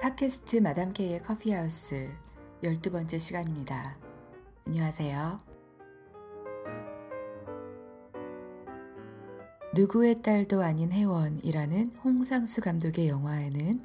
팟캐스트 0.00 0.56
마담 0.62 0.94
K의 0.94 1.20
커피하우스 1.20 2.08
12번째 2.62 3.18
시간입니다. 3.18 3.98
안녕하세요. 4.66 5.36
누구의 9.74 10.22
딸도 10.22 10.62
아닌 10.62 10.90
혜원이라는 10.90 11.92
홍상수 12.02 12.62
감독의 12.62 13.08
영화에는 13.08 13.84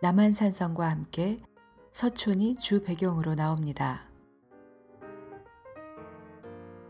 남한산성과 0.00 0.88
함께 0.88 1.40
서촌이 1.90 2.58
주 2.58 2.84
배경으로 2.84 3.34
나옵니다. 3.34 4.00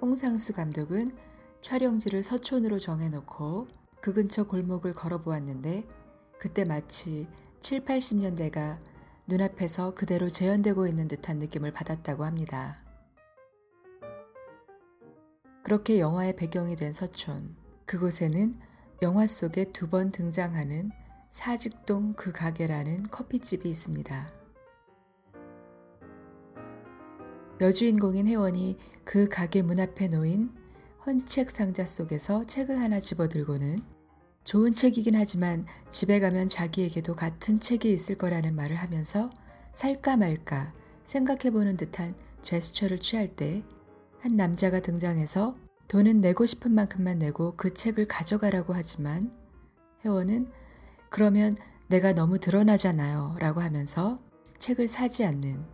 홍상수 0.03 0.53
감독은 0.53 1.16
촬영지를 1.62 2.23
서촌으로 2.23 2.79
정해놓고 2.79 3.69
그 4.03 4.12
근처 4.12 4.45
골목을 4.45 4.93
걸어보았는데 4.93 5.85
그때 6.39 6.64
마치 6.67 7.27
7, 7.62 7.84
80년대가 7.84 8.80
눈앞에서 9.29 9.94
그대로 9.94 10.29
재현되고 10.29 10.89
있는 10.89 11.07
듯한 11.07 11.39
느낌을 11.39 11.72
받았다고 11.72 12.25
합니다. 12.25 12.85
그렇게 15.62 16.00
영화의 16.00 16.35
배경이 16.35 16.75
된 16.75 16.93
서촌. 16.93 17.54
그곳에는 17.86 18.58
영화 19.02 19.29
속에 19.29 19.66
두 19.66 19.88
번 19.88 20.11
등장하는 20.11 20.90
사직동 21.30 22.14
그 22.14 22.32
가게라는 22.32 23.04
커피집이 23.04 23.71
있습니다. 23.71 24.32
여주인공인 27.60 28.26
혜원이 28.26 28.76
그 29.04 29.29
가게 29.29 29.63
문 29.63 29.79
앞에 29.79 30.08
놓인 30.08 30.52
헌책 31.07 31.50
상자 31.50 31.86
속에서 31.86 32.42
책을 32.42 32.80
하나 32.80 32.98
집어들고는 32.98 34.02
좋은 34.45 34.73
책이긴 34.73 35.14
하지만 35.14 35.67
집에 35.91 36.20
가면 36.20 36.48
자기에게도 36.48 37.16
같은 37.16 37.61
책이 37.61 37.92
있을 37.92 38.16
거라는 38.16 38.55
말을 38.56 38.77
하면서 38.77 39.30
살까 39.75 40.16
말까 40.16 40.72
생각해보는 41.06 41.77
듯한 41.77 42.14
제스처를 42.42 42.98
취할 42.98 43.28
때 43.28 43.62
한 44.22 44.36
남자가 44.36 44.78
등장해서 44.78 45.56
돈은 45.89 46.20
내고 46.20 46.47
싶은 46.47 46.72
만큼만 46.72 47.19
내고 47.19 47.55
그 47.56 47.75
책을 47.75 48.06
가져가라고 48.06 48.72
하지만 48.72 49.33
혜원은 50.05 50.47
그러면 51.11 51.56
내가 51.88 52.12
너무 52.12 52.38
드러나잖아요 52.38 53.34
라고 53.41 53.61
하면서 53.61 54.20
책을 54.61 54.86
사지 54.86 55.25
않는 55.25 55.66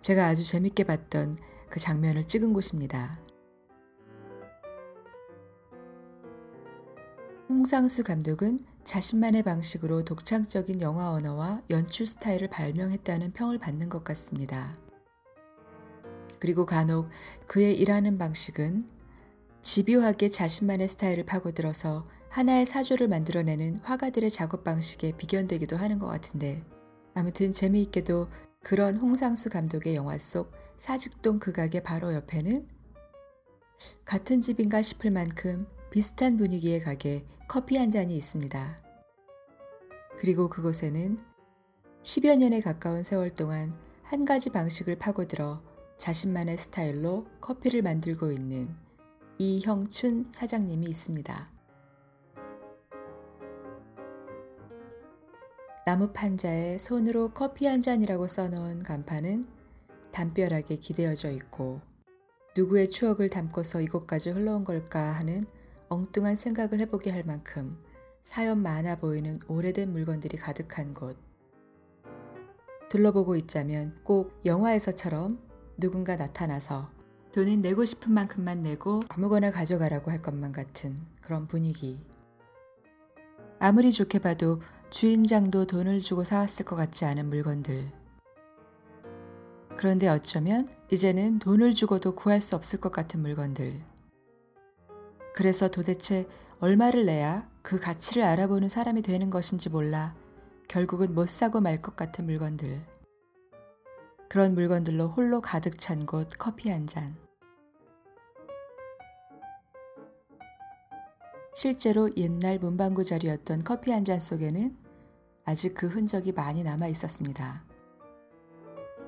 제가 0.00 0.26
아주 0.26 0.44
재밌게 0.44 0.84
봤던 0.84 1.36
그 1.68 1.80
장면을 1.80 2.22
찍은 2.22 2.52
곳입니다. 2.52 3.18
홍상수 7.54 8.02
감독은 8.02 8.58
자신만의 8.82 9.44
방식으로 9.44 10.02
독창적인 10.04 10.80
영화 10.80 11.12
언어와 11.12 11.62
연출 11.70 12.04
스타일을 12.04 12.50
발명했다는 12.50 13.32
평을 13.32 13.58
받는 13.58 13.88
것 13.88 14.02
같습니다. 14.02 14.74
그리고 16.40 16.66
간혹 16.66 17.08
그의 17.46 17.78
일하는 17.78 18.18
방식은 18.18 18.88
집요하게 19.62 20.30
자신만의 20.30 20.88
스타일을 20.88 21.26
파고들어서 21.26 22.04
하나의 22.28 22.66
사조를 22.66 23.06
만들어내는 23.06 23.76
화가들의 23.84 24.32
작업 24.32 24.64
방식에 24.64 25.16
비견되기도 25.16 25.76
하는 25.76 26.00
것 26.00 26.08
같은데 26.08 26.64
아무튼 27.14 27.52
재미있게도 27.52 28.26
그런 28.64 28.96
홍상수 28.96 29.48
감독의 29.48 29.94
영화 29.94 30.18
속 30.18 30.50
사직동 30.76 31.38
극악의 31.38 31.84
바로 31.84 32.14
옆에는 32.14 32.68
같은 34.04 34.40
집인가 34.40 34.82
싶을 34.82 35.12
만큼 35.12 35.68
비슷한 35.94 36.36
분위기의 36.36 36.80
가게 36.80 37.24
커피 37.46 37.76
한 37.76 37.88
잔이 37.88 38.16
있습니다. 38.16 38.78
그리고 40.18 40.48
그곳에는 40.48 41.20
10여 42.02 42.36
년에 42.36 42.58
가까운 42.58 43.04
세월 43.04 43.30
동안 43.30 43.72
한 44.02 44.24
가지 44.24 44.50
방식을 44.50 44.98
파고들어 44.98 45.62
자신만의 45.96 46.56
스타일로 46.56 47.28
커피를 47.40 47.82
만들고 47.82 48.32
있는 48.32 48.74
이형춘 49.38 50.32
사장님이 50.32 50.84
있습니다. 50.88 51.52
나무 55.86 56.12
판자에 56.12 56.78
손으로 56.78 57.28
커피 57.28 57.68
한 57.68 57.80
잔이라고 57.80 58.26
써놓은 58.26 58.82
간판은 58.82 59.44
담벼락에 60.10 60.74
기대어져 60.74 61.30
있고 61.30 61.82
누구의 62.56 62.90
추억을 62.90 63.28
담고서 63.28 63.80
이곳까지 63.80 64.30
흘러온 64.30 64.64
걸까 64.64 65.00
하는 65.00 65.46
엉뚱한 65.94 66.34
생각을 66.34 66.80
해보게 66.80 67.12
할 67.12 67.22
만큼 67.24 67.78
사연 68.24 68.58
많아 68.58 68.96
보이는 68.96 69.38
오래된 69.46 69.92
물건들이 69.92 70.36
가득한 70.36 70.92
곳. 70.92 71.16
둘러보고 72.88 73.36
있자면 73.36 73.96
꼭 74.02 74.40
영화에서처럼 74.44 75.38
누군가 75.78 76.16
나타나서 76.16 76.90
돈은 77.32 77.60
내고 77.60 77.84
싶은 77.84 78.12
만큼만 78.12 78.62
내고 78.62 79.02
아무거나 79.08 79.52
가져가라고 79.52 80.10
할 80.10 80.20
것만 80.20 80.50
같은 80.50 81.00
그런 81.22 81.46
분위기. 81.46 82.08
아무리 83.60 83.92
좋게 83.92 84.18
봐도 84.18 84.60
주인장도 84.90 85.66
돈을 85.66 86.00
주고 86.00 86.24
사왔을 86.24 86.64
것 86.64 86.74
같지 86.74 87.04
않은 87.04 87.30
물건들. 87.30 87.92
그런데 89.76 90.08
어쩌면 90.08 90.68
이제는 90.90 91.38
돈을 91.38 91.74
주고도 91.74 92.16
구할 92.16 92.40
수 92.40 92.56
없을 92.56 92.80
것 92.80 92.90
같은 92.90 93.20
물건들. 93.20 93.93
그래서 95.34 95.68
도대체 95.68 96.26
얼마를 96.60 97.06
내야 97.06 97.48
그 97.62 97.78
가치를 97.78 98.22
알아보는 98.22 98.68
사람이 98.68 99.02
되는 99.02 99.30
것인지 99.30 99.68
몰라 99.68 100.14
결국은 100.68 101.14
못 101.14 101.28
사고 101.28 101.60
말 101.60 101.78
것 101.78 101.96
같은 101.96 102.24
물건들. 102.26 102.86
그런 104.28 104.54
물건들로 104.54 105.08
홀로 105.08 105.40
가득 105.40 105.78
찬 105.78 106.06
곳 106.06 106.28
커피 106.38 106.70
한 106.70 106.86
잔. 106.86 107.16
실제로 111.54 112.10
옛날 112.16 112.58
문방구 112.58 113.04
자리였던 113.04 113.64
커피 113.64 113.92
한 113.92 114.04
잔 114.04 114.18
속에는 114.18 114.76
아직 115.44 115.74
그 115.74 115.86
흔적이 115.86 116.32
많이 116.32 116.62
남아 116.64 116.88
있었습니다. 116.88 117.64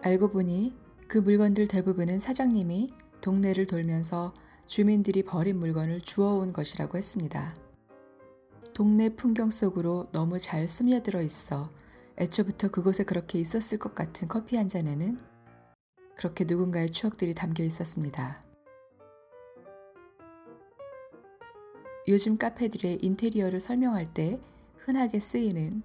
알고 0.03 0.29
보니 0.29 0.77
그 1.09 1.19
물건들 1.19 1.67
대부분은 1.67 2.19
사장님이 2.19 2.91
동네를 3.21 3.67
돌면서 3.67 4.33
주민들이 4.67 5.23
버린 5.23 5.59
물건을 5.59 6.01
주워온 6.01 6.53
것이라고 6.53 6.99
했습니다. 6.99 7.57
동네 8.75 9.09
풍경 9.09 9.51
속으로 9.51 10.09
너무 10.13 10.39
잘 10.39 10.69
스며들어 10.69 11.23
있어 11.23 11.71
애초부터 12.19 12.69
그곳에 12.69 13.05
그렇게 13.05 13.39
있었을 13.39 13.79
것 13.79 13.95
같은 13.95 14.27
커피 14.29 14.57
한 14.57 14.69
잔에는 14.69 15.19
그렇게 16.17 16.45
누군가의 16.47 16.91
추억들이 16.91 17.35
담겨 17.35 17.63
있었습니다. 17.63 18.43
요즘 22.09 22.39
카페들의 22.39 22.99
인테리어를 23.03 23.61
설명할 23.61 24.13
때 24.13 24.41
흔하게 24.79 25.21
쓰이는 25.21 25.83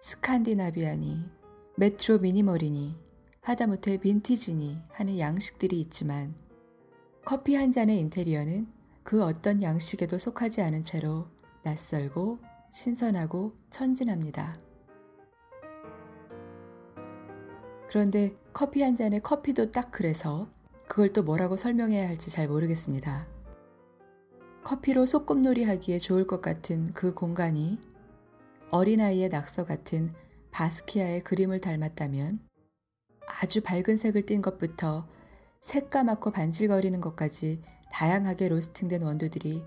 스칸디나비아니, 0.00 1.30
메트로 1.76 2.18
미니멀이니, 2.18 2.96
하다못해 3.40 3.98
빈티지니 3.98 4.82
하는 4.90 5.18
양식들이 5.18 5.80
있지만 5.80 6.34
커피 7.24 7.54
한 7.54 7.70
잔의 7.70 8.00
인테리어는 8.00 8.66
그 9.04 9.24
어떤 9.24 9.62
양식에도 9.62 10.18
속하지 10.18 10.60
않은 10.62 10.82
채로 10.82 11.28
낯설고 11.62 12.40
신선하고 12.72 13.52
천진합니다. 13.70 14.56
그런데 17.88 18.34
커피 18.52 18.82
한 18.82 18.96
잔의 18.96 19.20
커피도 19.20 19.70
딱 19.70 19.90
그래서 19.92 20.50
그걸 20.88 21.10
또 21.10 21.22
뭐라고 21.22 21.56
설명해야 21.56 22.08
할지 22.08 22.30
잘 22.30 22.48
모르겠습니다. 22.48 23.28
커피로 24.64 25.06
소꿉놀이 25.06 25.64
하기에 25.64 25.98
좋을 25.98 26.26
것 26.26 26.40
같은 26.40 26.92
그 26.92 27.14
공간이 27.14 27.78
어린아이의 28.70 29.28
낙서 29.28 29.64
같은 29.64 30.12
바스키아의 30.50 31.22
그림을 31.22 31.60
닮았다면 31.60 32.40
아주 33.26 33.62
밝은 33.62 33.96
색을 33.96 34.22
띤 34.22 34.42
것부터 34.42 35.06
새까맣고 35.62 36.32
반질거리는 36.32 37.00
것까지 37.00 37.62
다양하게 37.92 38.48
로스팅된 38.48 39.02
원두들이 39.02 39.64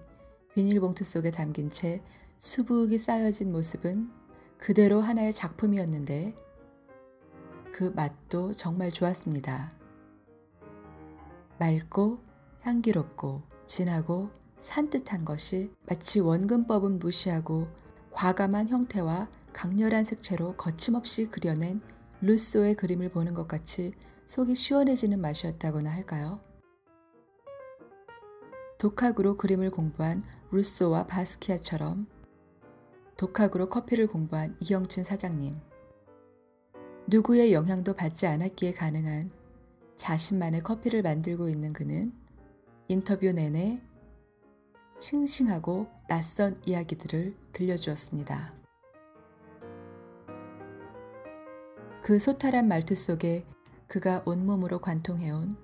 비닐봉투 0.54 1.06
속에 1.06 1.32
담긴 1.32 1.70
채 1.70 2.04
수북이 2.38 3.00
쌓여진 3.00 3.52
모습은 3.54 4.12
그대로 4.58 5.00
하나의 5.00 5.32
작품이었는데 5.32 6.36
그 7.72 7.94
맛도 7.96 8.52
정말 8.52 8.92
좋았습니다. 8.92 9.72
맑고 11.60 12.20
향기롭고 12.62 13.44
진하고 13.66 14.32
산뜻한 14.60 15.24
것이 15.24 15.72
마치 15.88 16.20
원근법은 16.20 17.00
무시하고 17.00 17.70
과감한 18.12 18.68
형태와 18.68 19.30
강렬한 19.54 20.04
색채로 20.04 20.58
거침없이 20.58 21.28
그려낸 21.28 21.82
루소의 22.20 22.76
그림을 22.76 23.10
보는 23.12 23.34
것 23.34 23.48
같이 23.48 23.94
속이 24.26 24.56
시원해지는 24.56 25.22
맛이었다거나 25.22 25.92
할까요? 25.92 26.42
독학으로 28.80 29.38
그림을 29.38 29.70
공부한 29.70 30.24
루소와 30.52 31.06
바스키아처럼 31.06 32.08
독학으로 33.18 33.70
커피를 33.70 34.08
공부한 34.08 34.58
이영춘 34.60 35.04
사장님. 35.04 35.56
누구의 37.08 37.54
영향도 37.54 37.94
받지 37.94 38.26
않았기에 38.26 38.74
가능한 38.74 39.32
자신만의 39.96 40.64
커피를 40.64 41.04
만들고 41.04 41.48
있는 41.48 41.72
그는 41.72 42.12
인터뷰 42.88 43.32
내내 43.32 43.82
싱싱하고 45.00 45.88
낯선 46.10 46.60
이야기들을 46.66 47.36
들려주었습니다. 47.52 48.56
그 52.04 52.20
소탈한 52.20 52.68
말투 52.68 52.96
속에 52.96 53.46
그가 53.88 54.24
온몸으로 54.26 54.80
관통해온 54.80 55.58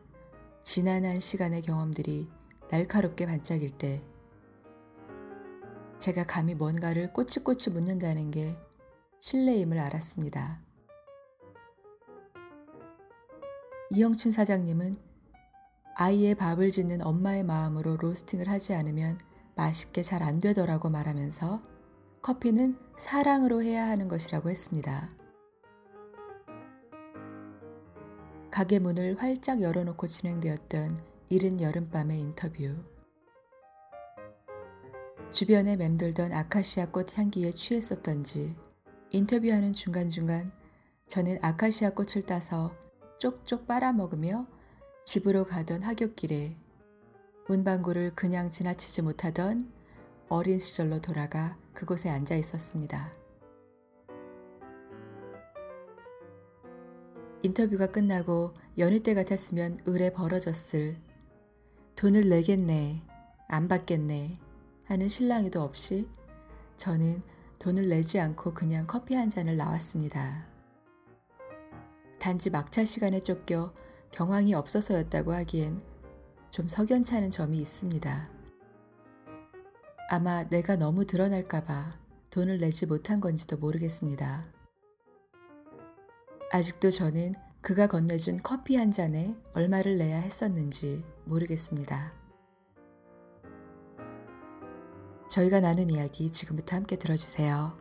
지난한 0.63 1.19
시간의 1.19 1.63
경험들이 1.63 2.29
날카롭게 2.69 3.25
반짝일 3.25 3.71
때 3.71 4.05
제가 5.99 6.25
감히 6.25 6.55
뭔가를 6.55 7.13
꼬치꼬치 7.13 7.71
묻는다는 7.71 8.31
게 8.31 8.57
신뢰임을 9.19 9.79
알았습니다. 9.79 10.61
이영춘 13.91 14.31
사장님은 14.31 14.95
아이의 15.95 16.35
밥을 16.35 16.71
짓는 16.71 17.01
엄마의 17.05 17.43
마음으로 17.43 17.97
로스팅을 17.97 18.47
하지 18.47 18.73
않으면 18.73 19.19
맛있게 19.55 20.01
잘 20.01 20.23
안 20.23 20.39
되더라고 20.39 20.89
말하면서 20.89 21.61
커피는 22.21 22.77
사랑으로 22.97 23.61
해야 23.63 23.87
하는 23.87 24.07
것이라고 24.07 24.49
했습니다. 24.49 25.20
가게 28.51 28.79
문을 28.79 29.15
활짝 29.17 29.61
열어놓고 29.61 30.07
진행되었던 30.07 30.99
이른 31.29 31.61
여름밤의 31.61 32.19
인터뷰. 32.19 32.75
주변에 35.31 35.77
맴돌던 35.77 36.33
아카시아 36.33 36.87
꽃 36.87 37.17
향기에 37.17 37.51
취했었던지 37.51 38.57
인터뷰하는 39.11 39.71
중간중간 39.71 40.51
저는 41.07 41.37
아카시아 41.41 41.91
꽃을 41.91 42.23
따서 42.25 42.75
쪽쪽 43.17 43.65
빨아먹으며 43.67 44.45
집으로 45.05 45.45
가던 45.45 45.83
하굣길에 45.83 46.57
문방구를 47.47 48.15
그냥 48.15 48.51
지나치지 48.51 49.01
못하던 49.01 49.71
어린 50.27 50.59
시절로 50.59 50.99
돌아가 50.99 51.57
그곳에 51.73 52.09
앉아 52.09 52.35
있었습니다. 52.35 53.20
인터뷰가 57.43 57.87
끝나고 57.87 58.53
여느 58.77 58.99
때 58.99 59.15
같았으면 59.15 59.79
을에 59.87 60.13
벌어졌을 60.13 60.97
돈을 61.95 62.29
내겠네, 62.29 63.01
안 63.47 63.67
받겠네 63.67 64.39
하는 64.85 65.07
실랑이도 65.07 65.61
없이 65.61 66.07
저는 66.77 67.23
돈을 67.57 67.89
내지 67.89 68.19
않고 68.19 68.53
그냥 68.53 68.85
커피 68.85 69.15
한 69.15 69.29
잔을 69.29 69.57
나왔습니다. 69.57 70.47
단지 72.19 72.51
막차 72.51 72.85
시간에 72.85 73.19
쫓겨 73.19 73.73
경황이 74.11 74.53
없어서였다고 74.53 75.33
하기엔 75.33 75.81
좀 76.51 76.67
석연찮은 76.67 77.31
점이 77.31 77.57
있습니다. 77.57 78.29
아마 80.09 80.43
내가 80.43 80.75
너무 80.75 81.05
드러날까봐 81.05 81.99
돈을 82.29 82.59
내지 82.59 82.85
못한 82.85 83.19
건지도 83.19 83.57
모르겠습니다. 83.57 84.60
아직도 86.53 86.89
저는 86.91 87.33
그가 87.61 87.87
건네준 87.87 88.37
커피 88.43 88.75
한 88.75 88.91
잔에 88.91 89.37
얼마를 89.53 89.97
내야 89.97 90.17
했었는지 90.17 91.05
모르겠습니다. 91.23 92.13
저희가 95.29 95.61
나눈 95.61 95.89
이야기 95.89 96.29
지금부터 96.29 96.75
함께 96.75 96.97
들어주세요. 96.97 97.71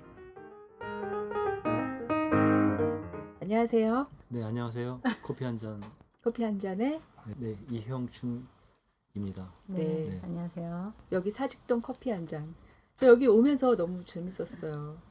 안녕하세요. 3.40 4.06
네 4.28 4.44
안녕하세요. 4.44 5.00
커피 5.24 5.44
한 5.44 5.58
잔. 5.58 5.80
커피 6.22 6.44
한 6.44 6.56
잔에 6.56 7.00
네 7.38 7.56
이형춘입니다. 7.68 9.52
네. 9.66 10.06
네. 10.06 10.20
안녕하세요. 10.22 10.94
여기 11.10 11.32
사직동 11.32 11.80
커피 11.80 12.10
한 12.12 12.24
잔. 12.24 12.54
여기 13.02 13.26
오면서 13.26 13.74
너무 13.74 14.04
재밌었어요. 14.04 15.09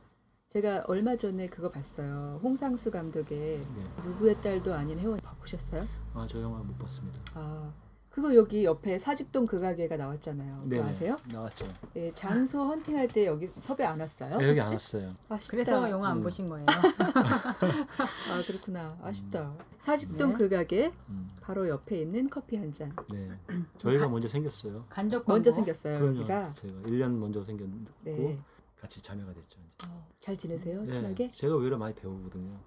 제가 0.49 0.83
얼마 0.87 1.15
전에 1.15 1.47
그거 1.47 1.69
봤어요. 1.69 2.39
홍상수 2.41 2.89
감독의 2.89 3.59
네. 3.59 3.67
누구의 4.03 4.35
딸도 4.41 4.73
아닌 4.73 4.97
회원 4.99 5.19
보셨어요? 5.39 5.81
아 6.15 6.25
저 6.27 6.41
영화 6.41 6.57
못 6.59 6.75
봤습니다. 6.79 7.19
아 7.35 7.71
그거 8.09 8.33
여기 8.35 8.65
옆에 8.65 8.97
사직동 8.97 9.45
그 9.45 9.59
가게가 9.59 9.95
나왔잖아요. 9.95 10.55
그거 10.63 10.67
네네, 10.69 10.89
아세요? 10.89 11.17
나왔죠. 11.31 11.67
예, 11.95 12.11
장소 12.13 12.63
헌팅할 12.63 13.07
때 13.09 13.27
여기 13.27 13.47
섭외 13.59 13.85
안 13.85 13.99
왔어요? 13.99 14.37
네, 14.37 14.49
여기 14.49 14.59
안 14.59 14.71
혹시? 14.73 14.95
왔어요. 14.97 15.09
아쉽다. 15.29 15.51
그래서 15.51 15.89
영화 15.91 16.09
안 16.09 16.17
음. 16.17 16.23
보신 16.23 16.47
거예요. 16.49 16.65
아 16.67 18.41
그렇구나. 18.47 18.87
아쉽다. 19.03 19.53
사직동 19.83 20.31
네. 20.31 20.35
그 20.35 20.49
가게 20.49 20.91
음, 21.09 21.29
바로 21.41 21.69
옆에 21.69 22.01
있는 22.01 22.27
커피 22.27 22.57
한 22.57 22.73
잔. 22.73 22.91
네. 23.11 23.29
저희가 23.77 24.07
먼저 24.07 24.27
생겼어요. 24.27 24.85
간접 24.89 25.23
먼저 25.27 25.51
광고. 25.51 25.63
생겼어요 25.65 25.99
그럼요. 25.99 26.17
여기가. 26.21 26.47
제가 26.53 26.73
1년 26.87 27.11
먼저 27.19 27.43
생겼고 27.43 27.71
네. 28.01 28.39
같이 28.79 29.01
자매가 29.01 29.33
됐죠. 29.33 29.59
이제. 29.65 29.87
어, 29.87 30.05
잘 30.19 30.37
지내세요? 30.37 30.81
네, 30.83 30.91
친하게? 30.91 31.27
제가 31.27 31.55
오히려 31.55 31.77
많이 31.77 31.93
배우거든요. 31.95 32.57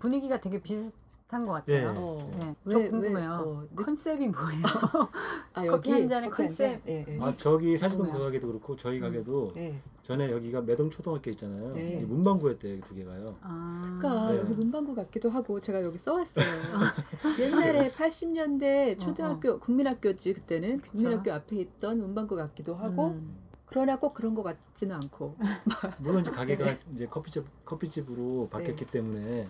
분위기가 0.00 0.38
되게 0.38 0.60
비슷한 0.60 1.46
것 1.46 1.64
네. 1.64 1.82
같아요. 1.82 1.98
어. 1.98 2.36
네. 2.40 2.54
왜- 2.64 2.72
저 2.74 2.78
왜- 2.78 2.88
궁금해요. 2.90 3.30
어, 3.32 3.66
느- 3.74 3.82
컨셉이 3.82 4.28
뭐예요? 4.28 4.62
아, 5.54 5.64
커피 5.66 5.90
한 5.92 6.06
잔의 6.08 6.28
커피 6.28 6.42
한 6.42 6.48
컨셉. 6.48 6.84
잔? 6.84 6.94
예, 6.94 7.04
예. 7.08 7.18
아 7.20 7.34
저기 7.36 7.76
사시동 7.76 8.10
그. 8.10 8.18
가게도 8.18 8.48
그렇고 8.48 8.76
저희 8.76 9.00
가게도 9.00 9.48
네. 9.54 9.80
전에 10.02 10.30
여기가 10.30 10.60
매동 10.60 10.90
초등학교 10.90 11.30
있잖아요. 11.30 11.72
네. 11.72 12.00
이 12.00 12.04
문방구였대 12.04 12.80
두 12.80 12.94
개가요. 12.94 13.36
아, 13.40 13.98
그러니까 13.98 14.32
네. 14.32 14.38
여기 14.40 14.52
문방구 14.54 14.94
같기도 14.94 15.30
하고 15.30 15.58
제가 15.58 15.82
여기 15.82 15.96
써왔어요. 15.96 16.44
옛날에 17.40 17.88
80년대 17.88 18.94
어, 19.00 19.04
초등학교 19.04 19.58
국민학교지 19.58 20.34
그때는 20.34 20.80
국민학교 20.80 21.32
앞에 21.32 21.56
있던 21.56 21.98
문방구 22.00 22.36
같기도 22.36 22.74
하고 22.74 23.08
음. 23.12 23.36
그러나 23.72 23.96
꼭 23.98 24.12
그런 24.14 24.34
것 24.34 24.42
같지는 24.42 24.94
않고 24.96 25.36
물론 26.00 26.20
이제 26.20 26.30
가게가 26.30 26.64
네. 26.66 26.78
이제 26.92 27.06
커피집 27.06 27.44
커피집으로 27.64 28.48
바뀌었기 28.50 28.84
때문에 28.86 29.48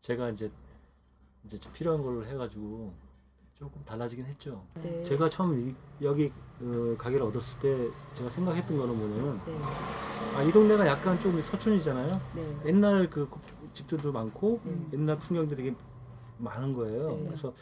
제가 0.00 0.30
이제 0.30 0.50
이제 1.44 1.58
좀 1.58 1.72
필요한 1.72 2.02
걸로 2.02 2.24
해가지고 2.24 2.92
조금 3.54 3.82
달라지긴 3.84 4.24
했죠. 4.26 4.64
네. 4.80 5.02
제가 5.02 5.28
처음 5.28 5.58
이- 5.58 5.74
여기 6.02 6.32
어, 6.60 6.94
가게를 6.96 7.26
얻었을 7.26 7.58
때 7.58 7.88
제가 8.14 8.30
생각했던 8.30 8.78
거는 8.78 8.96
뭐냐면 8.96 9.40
네, 9.44 9.58
아, 10.36 10.42
이 10.44 10.52
동네가 10.52 10.86
약간 10.86 11.18
좀 11.18 11.40
서촌이잖아요. 11.42 12.08
네, 12.36 12.56
옛날 12.66 13.10
그 13.10 13.28
코- 13.28 13.40
집들도 13.72 14.12
많고 14.12 14.60
네. 14.62 14.88
옛날 14.92 15.18
풍경들이 15.18 15.64
되게 15.64 15.76
많은 16.38 16.72
거예요. 16.72 17.08
네. 17.08 17.24
그래서 17.24 17.52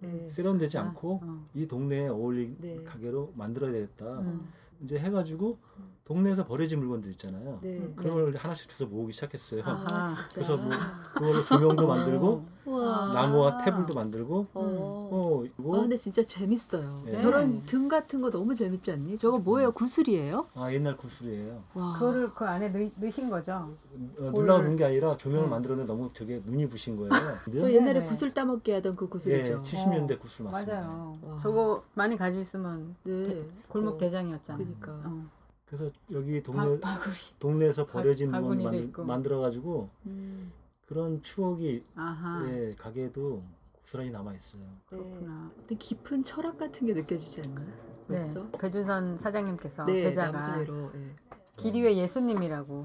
네. 0.00 0.30
세련되지 0.30 0.78
아, 0.78 0.82
않고 0.84 1.20
어. 1.22 1.46
이 1.54 1.66
동네에 1.66 2.08
어울릴 2.08 2.56
네. 2.58 2.82
가게로 2.84 3.32
만들어야 3.34 3.72
되겠다. 3.72 4.06
음. 4.20 4.50
이제 4.82 4.98
해가지고 4.98 5.58
동네에서 6.06 6.46
버려진 6.46 6.78
물건들 6.78 7.10
있잖아요. 7.12 7.58
네. 7.62 7.92
그런 7.96 8.14
걸 8.14 8.36
하나씩 8.36 8.68
주워 8.68 8.88
모으기 8.88 9.12
시작했어요. 9.12 9.62
아, 9.64 10.14
진짜. 10.28 10.34
그래서 10.34 10.56
뭐 10.56 10.70
그걸로 11.12 11.44
조명도 11.44 11.86
만들고 11.88 12.46
우와. 12.64 13.10
나무와 13.12 13.58
태블도 13.58 13.92
만들고 13.92 14.46
어. 14.54 15.08
어 15.10 15.44
이거 15.44 15.76
아 15.76 15.80
근데 15.80 15.96
진짜 15.96 16.22
재밌어요. 16.22 17.02
네. 17.06 17.16
저런 17.16 17.64
등 17.64 17.88
같은 17.88 18.20
거 18.20 18.30
너무 18.30 18.54
재밌지 18.54 18.92
않니? 18.92 19.18
저거 19.18 19.38
뭐예요? 19.38 19.72
구슬이에요? 19.72 20.46
아 20.54 20.72
옛날 20.72 20.96
구슬이에요. 20.96 21.64
와. 21.74 21.94
그거를 21.94 22.32
그 22.34 22.44
안에 22.44 22.68
넣, 22.68 22.88
넣으신 22.94 23.28
거죠? 23.28 23.74
어, 24.20 24.30
눌러가 24.32 24.60
놓은 24.62 24.76
게 24.76 24.84
아니라 24.84 25.16
조명을 25.16 25.46
네. 25.46 25.50
만들었는데 25.50 25.92
너무 25.92 26.10
되게 26.14 26.40
눈이 26.44 26.68
부신 26.68 26.96
거예요. 26.96 27.10
저 27.58 27.72
옛날에 27.72 28.00
네. 28.00 28.06
구슬 28.06 28.32
따먹기 28.32 28.70
하던 28.70 28.94
그 28.94 29.06
예, 29.06 29.08
구슬이죠. 29.08 29.58
70년대 29.58 30.20
구슬 30.20 30.44
맞습니다. 30.44 30.80
맞아요. 30.80 31.18
와. 31.20 31.40
저거 31.42 31.82
많이 31.94 32.16
가지고 32.16 32.42
있으면 32.42 32.94
네. 33.02 33.48
골목 33.68 33.96
어, 33.96 33.98
대장이었잖아요. 33.98 34.64
그러니까. 34.64 35.08
어. 35.08 35.35
그래서 35.66 35.88
여기 36.12 36.42
동네 36.42 36.78
바. 36.80 37.00
동네에서 37.38 37.86
버려진 37.86 38.30
바- 38.30 38.40
물건 38.40 38.56
바구니도 38.56 38.70
만들, 38.70 38.84
있고. 38.88 39.04
만들어 39.04 39.40
가지고 39.40 39.90
음, 40.06 40.52
그런 40.86 41.20
추억이 41.22 41.82
아하. 41.96 42.46
예, 42.48 42.72
가게에도 42.78 43.42
고스란히 43.82 44.10
남아 44.10 44.34
있어요. 44.34 44.62
네. 44.62 44.68
그렇구나. 44.86 45.50
근데 45.56 45.74
깊은 45.76 46.22
철학 46.22 46.56
같은 46.58 46.86
게 46.86 46.94
느껴지지 46.94 47.40
않나요? 47.42 47.66
네. 48.08 48.18
벌써? 48.18 48.48
배준선 48.50 49.18
사장님께서 49.18 49.84
네, 49.84 50.10
남사이로. 50.12 50.92
네. 50.92 51.14
길이의 51.56 51.98
예수님이라고 51.98 52.82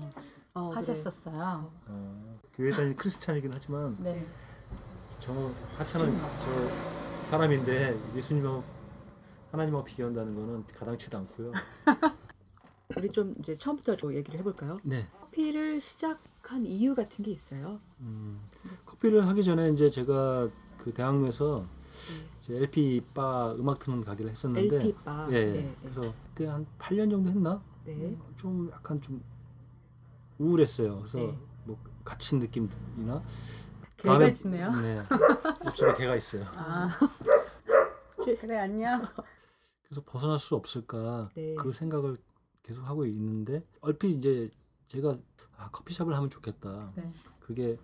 어, 0.55 0.69
그래. 0.69 0.75
하셨었어요. 0.75 1.71
어, 1.87 2.39
교회 2.55 2.71
다니는 2.71 2.95
크리스찬이긴 2.95 3.51
하지만 3.53 3.95
네. 3.99 4.25
저 5.19 5.33
하찮은 5.77 6.11
저 6.37 7.25
사람인데 7.29 7.95
예수님하고 8.15 8.63
하나님하고 9.51 9.83
비교한다는 9.83 10.33
거는 10.33 10.65
가당치도 10.67 11.17
않고요. 11.19 11.51
우리 12.97 13.09
좀 13.09 13.35
이제 13.39 13.57
처음부터 13.57 13.95
또 13.97 14.13
얘기를 14.15 14.39
해볼까요? 14.39 14.77
네. 14.83 15.07
커피를 15.19 15.79
시작한 15.81 16.65
이유 16.65 16.95
같은 16.95 17.23
게 17.23 17.31
있어요. 17.31 17.79
음, 17.99 18.39
커피를 18.85 19.27
하기 19.27 19.43
전에 19.43 19.69
이제 19.69 19.89
제가 19.89 20.49
그 20.77 20.93
대학로에서 20.93 21.65
네. 21.65 22.27
이제 22.39 22.55
LP 22.57 23.01
바 23.13 23.53
음악 23.53 23.79
트는 23.79 24.03
가게를 24.03 24.31
했었는데 24.31 24.75
LP 24.77 24.95
바. 25.03 25.27
예, 25.31 25.45
네, 25.45 25.51
네. 25.63 25.75
그래서 25.81 26.13
그때 26.29 26.47
한 26.47 26.65
8년 26.79 27.09
정도 27.11 27.29
했나? 27.29 27.61
네. 27.85 28.17
좀 28.35 28.69
약간 28.71 28.99
좀 29.01 29.23
우울했어요. 30.39 30.97
그래서 30.97 31.17
네. 31.17 31.37
뭐 31.65 31.77
갇힌 32.03 32.39
느낌이나 32.39 33.21
개가 33.97 34.17
다음에- 34.17 34.33
짖네요. 34.33 34.71
네. 34.81 35.03
입술에 35.67 35.93
개가 35.95 36.15
있어요. 36.15 36.43
아. 36.55 36.89
그래 38.39 38.57
안녕. 38.57 39.01
그래서 39.83 40.01
벗어날 40.05 40.37
수 40.37 40.55
없을까 40.55 41.29
네. 41.35 41.53
그 41.55 41.71
생각을 41.71 42.17
계속 42.63 42.83
하고 42.83 43.05
있는데 43.05 43.65
얼핏 43.81 44.09
이제 44.09 44.49
제가 44.87 45.17
아, 45.57 45.69
커피숍을 45.71 46.13
하면 46.15 46.29
좋겠다. 46.29 46.93
네. 46.95 47.13
그게 47.39 47.77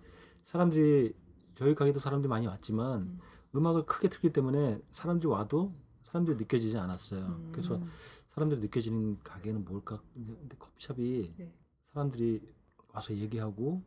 사람들이 0.44 1.14
저희 1.54 1.74
가게도 1.74 2.00
사람들이 2.00 2.28
많이 2.28 2.46
왔지만 2.46 3.02
음. 3.02 3.20
음악을 3.54 3.86
크게 3.86 4.08
틀기 4.08 4.32
때문에 4.32 4.80
사람들이 4.92 5.28
와도 5.30 5.74
사람들이 6.04 6.36
느껴지지 6.36 6.78
않았어요. 6.78 7.26
음. 7.26 7.48
그래서 7.52 7.82
사람들이 8.28 8.60
느껴지는 8.60 9.18
가게는 9.24 9.64
뭘까? 9.64 10.00
근데 10.14 10.56
커피숍이 10.56 11.34
네. 11.36 11.52
사람들이 11.86 12.40
와서 12.92 13.14
얘기하고 13.14 13.82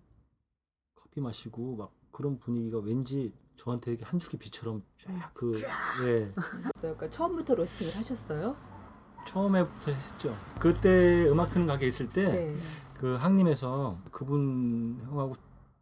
커피 0.95 1.21
마시고 1.21 1.75
막 1.75 1.93
그런 2.11 2.39
분위기가 2.39 2.79
왠지 2.79 3.33
저한테 3.55 3.91
이렇게 3.91 4.05
한 4.05 4.19
줄기 4.19 4.37
빛처럼 4.37 4.83
쫙그 4.97 5.61
예. 6.03 6.33
그러니까 6.79 7.09
처음부터 7.09 7.55
로스팅을 7.55 7.95
하셨어요? 7.97 8.70
처음에부터 9.25 9.91
했죠. 9.91 10.35
그때 10.59 11.27
음악 11.29 11.49
트는 11.51 11.67
가게 11.67 11.87
있을 11.87 12.09
때 12.09 12.31
네. 12.31 12.55
그 12.97 13.15
항림에서 13.15 13.97
그분 14.11 14.99
형하고 15.05 15.33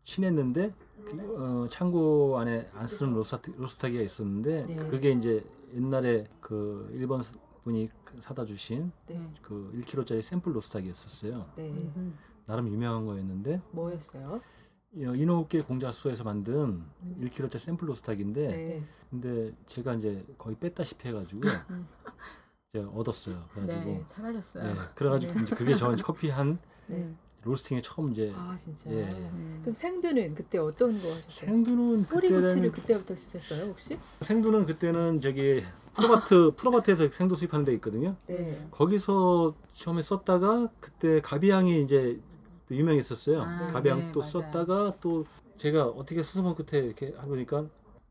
친했는데 0.03 0.73
그, 1.05 1.35
어, 1.37 1.67
창고 1.67 2.37
안에 2.39 2.69
안 2.73 2.87
쓰는 2.87 3.13
로스타, 3.13 3.51
로스타기가 3.57 4.01
있었는데 4.01 4.65
네. 4.65 4.75
그게 4.75 5.11
이제 5.11 5.43
옛날에 5.73 6.27
그 6.39 6.89
일본 6.93 7.21
분이 7.63 7.89
사다 8.21 8.45
주신 8.45 8.91
네. 9.07 9.21
그 9.41 9.71
1kg짜리 9.75 10.21
샘플 10.21 10.55
로스타기였었어요. 10.55 11.49
네. 11.55 11.69
음. 11.69 12.17
나름 12.45 12.67
유명한 12.69 13.05
거였는데 13.05 13.61
뭐였어요? 13.71 14.35
어, 14.35 15.15
이노우케 15.15 15.61
공자수에서 15.61 16.23
만든 16.23 16.83
1kg짜리 17.21 17.59
샘플 17.59 17.89
로스타기인데 17.89 18.47
네. 18.47 18.83
근데 19.09 19.51
제가 19.67 19.93
이제 19.93 20.25
거의 20.37 20.55
뺐다시피 20.55 21.07
해가지고 21.09 21.41
음. 22.69 22.79
제가 22.79 22.89
얻었어요. 22.89 23.35
그래가지고 23.53 23.85
네, 23.85 24.05
잘하셨어요. 24.13 24.69
예, 24.69 24.75
그래가지고 24.95 25.33
네. 25.33 25.41
이제 25.43 25.55
그게 25.55 25.75
저 25.75 25.91
이제 25.93 26.03
커피 26.03 26.29
한 26.29 26.59
네. 26.87 27.11
로스팅에 27.43 27.81
처음 27.81 28.11
이제 28.11 28.31
아 28.35 28.55
진짜. 28.57 28.91
예. 28.91 29.03
음. 29.05 29.59
그럼 29.61 29.73
생두는 29.73 30.35
그때 30.35 30.57
어떤 30.59 30.91
거 31.01 31.07
하셨어요? 31.07 31.49
생두는 31.49 32.03
꼬리고치를 32.05 32.71
그때부터 32.71 33.15
쓰셨어요 33.15 33.69
혹시? 33.69 33.97
생두는 34.21 34.65
그때는 34.65 35.19
저기 35.19 35.63
프로바트 35.95 36.51
프로바트에서 36.57 37.09
생두 37.09 37.35
수입하는 37.35 37.65
데 37.65 37.73
있거든요. 37.75 38.15
네. 38.27 38.67
거기서 38.71 39.55
처음에 39.73 40.01
썼다가 40.01 40.67
그때 40.79 41.21
가비향이 41.21 41.81
이제 41.81 42.19
또 42.67 42.75
유명했었어요. 42.75 43.41
아, 43.41 43.67
가비향 43.71 43.99
네, 43.99 44.11
또 44.11 44.19
맞아요. 44.19 44.31
썼다가 44.31 44.93
또 44.99 45.25
제가 45.57 45.87
어떻게 45.87 46.21
수소문 46.21 46.53
끝에 46.55 46.85
이렇게 46.85 47.07
해보니까 47.07 47.65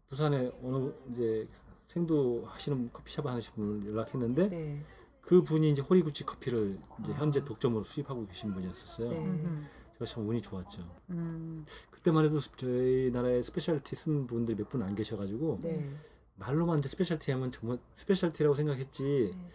부산에 0.09 0.51
어느 0.65 0.91
이제 1.13 1.47
생두 1.89 2.45
하시는 2.47 2.91
커피숍 2.93 3.27
하시는 3.27 3.55
분을 3.57 3.91
연락했는데 3.93 4.49
네. 4.49 4.85
그 5.21 5.43
분이 5.43 5.71
이제 5.71 5.83
호리구치 5.83 6.25
커피를 6.25 6.79
이제 7.03 7.13
아. 7.13 7.17
현재 7.17 7.45
독점으로 7.45 7.83
수입하고 7.83 8.27
계신 8.27 8.53
분이었었어요. 8.55 9.11
네. 9.11 9.19
음. 9.27 9.67
제가 9.95 10.05
참 10.05 10.29
운이 10.29 10.41
좋았죠. 10.41 10.83
음. 11.11 11.67
그때만 11.91 12.25
해도 12.25 12.39
저희 12.57 13.11
나라에 13.11 13.43
specialty 13.43 13.97
쓴 13.97 14.27
분들이 14.27 14.57
몇 14.57 14.69
분 14.69 14.83
안 14.83 14.95
계셔가지고 14.95 15.61
네. 15.63 15.91
말로만 16.37 16.79
이제 16.79 16.89
specialty 16.89 17.33
하면 17.33 17.51
정말 17.51 17.79
specialty라고 17.97 18.55
생각했지 18.55 19.35
네. 19.35 19.51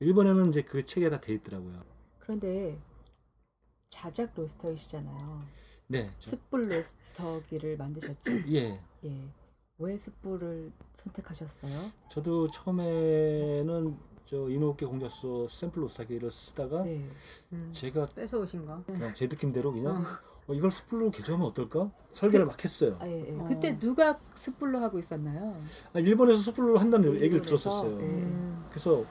일본에는 0.00 0.48
이제 0.48 0.62
그 0.62 0.84
책에 0.84 1.10
다 1.10 1.20
돼 1.20 1.34
있더라고요. 1.34 1.84
그런데 2.20 2.80
자작 3.90 4.32
로스터이시잖아요. 4.34 5.42
네, 5.88 6.10
저- 6.18 6.30
숯불 6.30 6.70
로스터기를 6.70 7.76
만드셨죠? 7.76 8.32
예. 8.52 8.80
예. 9.04 9.28
왜 9.82 9.98
숯불을 9.98 10.70
선택하셨어요? 10.94 11.90
저도 12.08 12.48
처음에는 12.50 13.96
저 14.26 14.48
이노우케 14.48 14.86
공자소 14.86 15.46
샘플 15.48 15.82
로스타기를 15.82 16.30
쓰다가 16.30 16.84
네. 16.84 17.04
음. 17.52 17.70
제가 17.72 18.06
뺏어 18.06 18.38
오신 18.38 18.64
거. 18.64 18.82
그냥 18.86 19.12
제 19.12 19.26
느낌대로 19.26 19.72
그냥 19.72 19.96
어. 19.96 20.04
어, 20.48 20.54
이걸 20.54 20.70
숯불로 20.70 21.10
개조하면 21.10 21.46
어떨까 21.48 21.90
설계를 22.12 22.46
막 22.46 22.62
했어요. 22.64 22.96
아, 23.00 23.06
예, 23.06 23.28
예. 23.28 23.36
어. 23.38 23.44
그때 23.48 23.78
누가 23.78 24.18
숯불로 24.34 24.78
하고 24.80 24.98
있었나요? 24.98 25.56
아, 25.92 25.98
일본에서 25.98 26.40
숯불로 26.42 26.78
한다는 26.78 27.08
얘기를 27.14 27.34
일본에서? 27.38 27.46
들었었어요. 27.56 27.98
네. 27.98 28.04
음. 28.04 28.64
그래서 28.70 29.04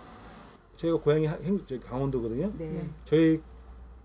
제가 0.78 0.98
고향이 1.00 1.26
하- 1.28 1.36
행- 1.38 1.66
저기 1.66 1.80
강원도거든요. 1.82 2.54
네. 2.58 2.72
네. 2.72 2.90
저희 3.06 3.42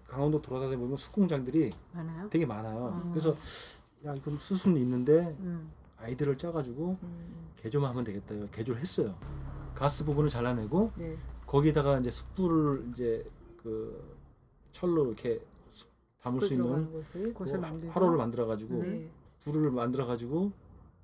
강원도 0.06 0.42
돌아다니다 0.42 0.78
보면 0.78 0.96
숯공장들이 0.96 1.70
많아요? 1.92 2.28
되게 2.30 2.44
많아요. 2.46 2.76
어. 3.04 3.10
그래서 3.12 3.34
야 4.04 4.14
이건 4.14 4.38
수순 4.38 4.76
있는데 4.76 5.36
음. 5.40 5.70
아이들을 5.98 6.36
짜가지고 6.36 6.98
음, 7.02 7.48
개조만 7.56 7.90
하면 7.90 8.04
되겠다. 8.04 8.34
이거 8.34 8.46
개조를 8.50 8.80
했어요. 8.80 9.16
가스 9.74 10.04
부분을 10.04 10.28
잘라내고 10.28 10.92
네. 10.96 11.16
거기다가 11.46 11.98
이제 11.98 12.10
숯불을 12.10 12.88
이제 12.92 13.24
그 13.56 14.16
철로 14.72 15.06
이렇게 15.06 15.40
숯- 15.70 15.88
담을 16.20 16.40
수 16.40 16.54
있는 16.54 16.90
곳을. 16.92 17.34
곳을 17.34 17.52
그 17.54 17.58
만들고. 17.58 17.92
화로를 17.92 18.16
만들어 18.18 18.46
가지고 18.46 18.82
네. 18.82 19.10
불을 19.40 19.70
만들어 19.70 20.06
가지고 20.06 20.52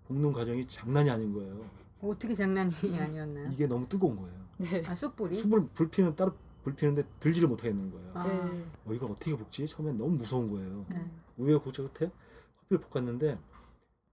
볶는 0.09 0.33
과정이 0.33 0.67
장난이 0.67 1.11
아닌 1.11 1.33
거예요. 1.33 1.65
어떻게 2.01 2.35
장난이 2.35 2.75
아니었나요? 2.99 3.51
이게 3.53 3.67
너무 3.67 3.89
뜨거운 3.89 4.17
거예요. 4.17 4.43
네. 4.59 4.83
아 4.87 4.95
쑥불이? 4.95 5.35
숯불 5.35 5.69
불 5.75 5.89
피는 5.89 6.17
따로 6.17 6.33
불 6.63 6.75
피는데 6.75 7.05
들지를 7.21 7.49
못하겠는 7.49 7.91
거예요. 7.91 8.11
아. 8.15 8.27
네. 8.27 8.65
어, 8.87 8.93
이거 8.93 9.07
어떻게 9.07 9.37
볶지? 9.37 9.67
처음엔 9.67 9.97
너무 9.97 10.11
무서운 10.17 10.49
거예요. 10.51 10.85
네. 10.89 11.11
우여 11.39 11.61
고저 11.61 11.89
끝에 11.93 12.11
커피를 12.69 12.81
볶았는데 12.89 13.39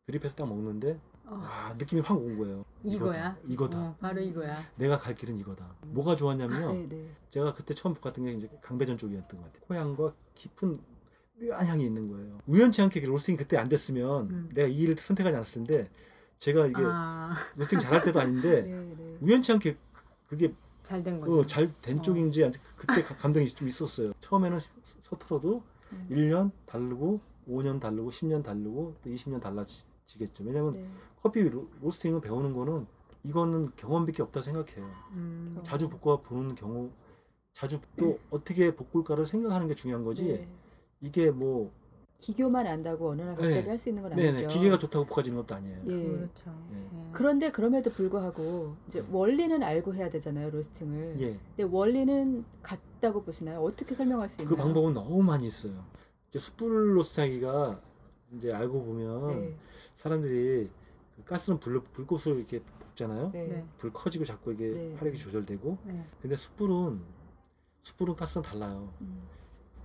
드립해서 0.10 0.36
딱 0.36 0.48
먹는데 0.48 1.00
어, 1.26 1.36
와 1.36 1.76
느낌이 1.78 2.02
확 2.02 2.18
온 2.18 2.36
거예요. 2.40 2.66
이거야? 2.84 3.38
이거다. 3.44 3.48
이거다. 3.48 3.80
어, 3.80 3.96
바로 4.00 4.20
이거야. 4.20 4.60
내가 4.76 4.98
갈 4.98 5.14
길은 5.16 5.40
이거다. 5.40 5.64
뭐가 5.86 6.16
좋았냐면요. 6.16 6.74
네, 6.74 6.88
네. 6.90 7.10
제가 7.30 7.54
그때 7.54 7.76
처음 7.76 7.94
볶았던 7.94 8.26
게 8.26 8.32
이제 8.34 8.50
강배전 8.64 8.98
쪽이었던 8.98 9.40
것 9.40 9.46
같아요. 9.46 9.62
코향과 9.68 10.14
깊은 10.34 10.80
묘한 11.42 11.68
향이 11.68 11.84
있는 11.86 12.10
거예요. 12.10 12.40
우연치 12.48 12.82
않게 12.82 13.02
로스팅이 13.02 13.38
그때 13.38 13.58
안 13.58 13.70
됐으면 13.70 14.30
음. 14.32 14.50
내가 14.54 14.68
이 14.68 14.76
일을 14.80 14.96
선택하지 14.98 15.36
않았을 15.36 15.66
텐데 15.66 15.90
제가 16.40 16.66
이게 16.66 16.82
아, 16.84 17.36
로스팅 17.56 17.78
잘할 17.80 18.02
때도 18.04 18.20
아닌데 18.20 18.62
네, 18.66 18.96
네. 18.98 19.18
우연치 19.22 19.52
않게 19.52 19.78
그게 20.28 20.52
잘 20.84 21.04
된 21.04 21.20
거죠. 21.22 21.40
어, 21.40 21.46
잘된 21.46 22.00
어. 22.00 22.02
쪽인지 22.02 22.44
아무튼 22.44 22.60
그때 22.76 23.04
가- 23.04 23.16
감동이 23.16 23.46
좀 23.46 23.68
있었어요. 23.68 24.12
처음에는 24.20 24.58
서- 24.58 24.72
서툴어도 25.04 25.62
음. 25.92 26.08
1년 26.10 26.52
다르고 26.66 27.20
5년 27.48 27.80
다르고 27.80 28.10
10년 28.10 28.44
다르고 28.44 28.96
또 29.04 29.10
20년 29.10 29.40
달라지 29.40 29.84
겠죠. 30.18 30.44
왜냐면 30.44 30.74
네. 30.74 30.88
커피 31.22 31.42
로, 31.44 31.68
로스팅을 31.82 32.22
배우는 32.22 32.54
거는 32.54 32.88
이거는 33.24 33.70
경험밖에 33.76 34.24
없다 34.24 34.42
생각해요. 34.42 34.90
음. 35.12 35.60
자주 35.64 35.90
볶아 35.90 36.22
보는 36.22 36.56
경우 36.56 36.90
자주 37.54 37.80
또 37.98 38.20
어떻게 38.30 38.74
볶을까를 38.74 39.26
생각하는 39.26 39.68
게 39.68 39.76
중요한 39.76 40.04
거지. 40.04 40.26
네. 40.26 40.48
이게 41.02 41.30
뭐 41.30 41.72
기교만 42.20 42.68
안다고 42.68 43.10
어느 43.10 43.22
날 43.22 43.36
갑자기 43.36 43.64
네. 43.64 43.70
할수 43.70 43.90
있는 43.90 44.04
건 44.04 44.14
네네 44.16 44.30
아니죠. 44.30 44.48
기계가 44.48 44.78
좋다고 44.78 45.06
볶아지는 45.06 45.38
것도 45.38 45.56
아니에요. 45.56 45.78
예. 45.88 46.08
그렇죠. 46.10 46.66
예. 46.74 46.78
예. 46.78 47.10
그런데 47.14 47.52
그럼에도 47.52 47.90
불구하고 47.90 48.76
이제 48.88 49.04
원리는 49.10 49.64
알고 49.64 49.96
해야 49.96 50.10
되잖아요 50.10 50.50
로스팅을. 50.50 51.22
예. 51.22 51.40
근데 51.56 51.64
원리는 51.64 52.44
같다고 52.62 53.24
보시나요? 53.24 53.62
어떻게 53.62 53.96
설명할 53.96 54.28
수 54.28 54.42
있나요? 54.42 54.56
그 54.56 54.62
방법은 54.62 54.94
너무 54.94 55.24
많이 55.24 55.48
있어요. 55.48 55.86
이제 56.28 56.40
숯불 56.40 56.98
로스팅하기가 56.98 57.82
이제 58.36 58.54
알고 58.54 58.84
보면 58.84 59.28
네, 59.28 59.58
사람들이 59.96 60.70
그 61.16 61.24
가스는 61.24 61.60
불 61.60 61.82
불꽃을 61.82 62.38
이렇게 62.38 62.62
볶잖아요. 62.62 63.32
네, 63.32 63.48
네. 63.48 63.66
불 63.78 63.92
커지고 63.92 64.26
자꾸 64.26 64.54
이게 64.54 64.70
네. 64.70 64.96
화력이 64.96 65.18
조절되고. 65.18 65.78
네. 65.86 66.06
근데 66.22 66.36
숯불은 66.36 67.02
숯불은 67.82 68.16
가스는 68.16 68.44
달라요. 68.44 68.92
음, 69.02 69.24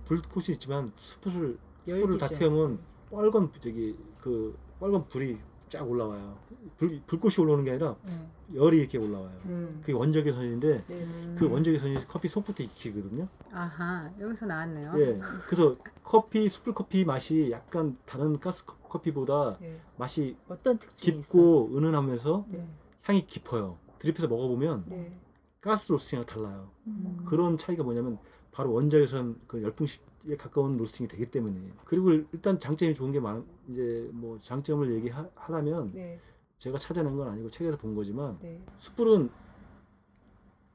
불꽃이 0.05 0.47
있지만 0.51 0.91
숯불을 0.95 1.57
숯불을 1.87 2.17
다 2.17 2.25
열기죠. 2.25 2.39
태우면 2.39 2.79
빨간 3.11 3.51
저기 3.59 3.97
그 4.21 4.57
빨간 4.79 5.07
불이 5.07 5.37
쫙 5.75 5.89
올라와요. 5.89 6.37
불 6.77 7.01
불꽃이 7.05 7.35
올라오는 7.39 7.63
게 7.63 7.71
아니라 7.71 7.95
네. 8.05 8.27
열이 8.53 8.77
이렇게 8.79 8.97
올라와요. 8.97 9.31
음, 9.45 9.77
그게 9.81 9.93
원적외 9.93 10.31
선인데 10.31 10.83
네. 10.87 11.03
음. 11.03 11.35
그 11.37 11.49
원적외 11.49 11.77
선이 11.77 12.05
커피 12.07 12.27
속부터 12.27 12.63
익히거든요. 12.63 13.27
아하 13.51 14.09
여기서 14.19 14.45
나왔네요. 14.45 14.93
예. 14.97 15.19
그래서 15.45 15.75
커피 16.03 16.47
숯불 16.47 16.73
커피 16.73 17.03
맛이 17.05 17.49
약간 17.51 17.97
다른 18.05 18.39
가스 18.39 18.65
커- 18.65 18.77
커피보다 18.89 19.57
네. 19.59 19.79
맛이 19.97 20.35
어떤 20.47 20.77
특징이 20.77 21.19
있어요? 21.19 21.21
깊고 21.33 21.77
은은하면서 21.77 22.45
네, 22.49 22.67
향이 23.03 23.25
깊어요. 23.27 23.77
드립해서 23.99 24.27
먹어보면 24.27 24.85
네. 24.87 25.17
가스 25.61 25.91
로스팅이랑 25.91 26.25
달라요. 26.25 26.69
음. 26.87 27.23
그런 27.25 27.57
차이가 27.57 27.83
뭐냐면 27.83 28.17
바로 28.51 28.71
원자에선 28.73 29.39
그 29.47 29.61
열풍식 29.61 30.03
에 30.27 30.35
가까운 30.35 30.75
로스팅이 30.77 31.07
되기 31.07 31.25
때문에 31.29 31.71
그리고 31.85 32.11
일단 32.11 32.59
장점이 32.59 32.93
좋은 32.95 33.11
게 33.11 33.19
많 33.19 33.45
이제 33.69 34.09
뭐 34.11 34.39
장점을 34.39 34.91
얘기하라면 34.95 35.91
네, 35.93 36.19
제가 36.57 36.77
찾아낸 36.79 37.15
건 37.15 37.27
아니고 37.29 37.49
책에서 37.51 37.77
본 37.77 37.93
거지만 37.95 38.39
네, 38.41 38.59
숯불은 38.79 39.29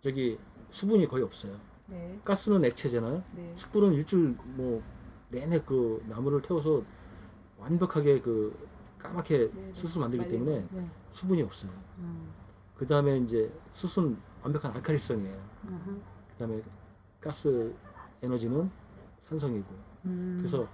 저기 0.00 0.38
수분이 0.71 1.07
거의 1.09 1.25
없어요. 1.25 1.57
네, 1.87 2.21
가스는 2.25 2.64
액체잖아요. 2.64 3.25
네. 3.35 3.52
숯불은 3.57 3.92
일주일 3.95 4.37
뭐 4.54 4.83
내내 5.30 5.61
그 5.62 6.00
나무를 6.09 6.40
태워서 6.42 6.85
완벽하게 7.59 8.21
그 8.21 8.57
까맣게 8.99 9.50
네, 9.50 9.62
네. 9.66 9.75
수수 9.75 9.99
만들기 9.99 10.25
말리고. 10.26 10.45
때문에 10.45 10.69
네. 10.71 10.90
수분이 11.11 11.42
없어요. 11.42 11.73
음. 11.99 12.33
그 12.76 12.87
다음에 12.87 13.19
이제 13.19 13.52
수순 13.73 14.16
완벽한 14.42 14.73
알칼리성이에요. 14.76 15.42
그 15.66 16.35
다음에 16.38 16.62
가스 17.21 17.75
에너지는 18.23 18.71
산성이고. 19.30 19.66
음. 20.06 20.37
그래서 20.38 20.66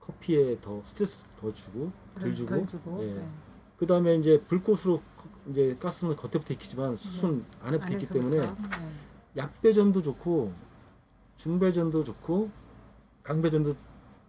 커피에 0.00 0.60
더 0.60 0.82
스트레스 0.82 1.24
더 1.40 1.50
주고 1.52 1.90
덜 2.20 2.34
주고. 2.34 2.50
덜 2.50 2.66
주고. 2.66 3.02
예. 3.02 3.14
네. 3.14 3.28
그 3.78 3.86
다음에 3.86 4.14
이제 4.16 4.40
불꽃으로 4.46 5.00
커- 5.16 5.28
이제 5.50 5.76
가스는 5.80 6.14
겉에부터 6.16 6.54
익히지만 6.54 6.96
수순 6.96 7.44
안에부터 7.62 7.92
있기 7.94 8.08
때문에. 8.08 8.40
네. 8.40 8.54
약배전도 9.36 10.00
좋고 10.02 10.52
중배전도 11.36 12.04
좋고 12.04 12.50
강배전도 13.22 13.74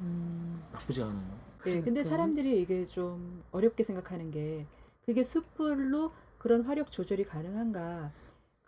음. 0.01 0.63
나쁘지 0.71 1.03
않아요. 1.03 1.37
네, 1.65 1.75
근데 1.75 1.91
그렇죠. 2.01 2.09
사람들이 2.09 2.61
이게 2.61 2.85
좀 2.85 3.43
어렵게 3.51 3.83
생각하는 3.83 4.31
게 4.31 4.65
그게 5.05 5.23
숯불로 5.23 6.11
그런 6.37 6.61
화력 6.63 6.91
조절이 6.91 7.25
가능한가 7.25 8.11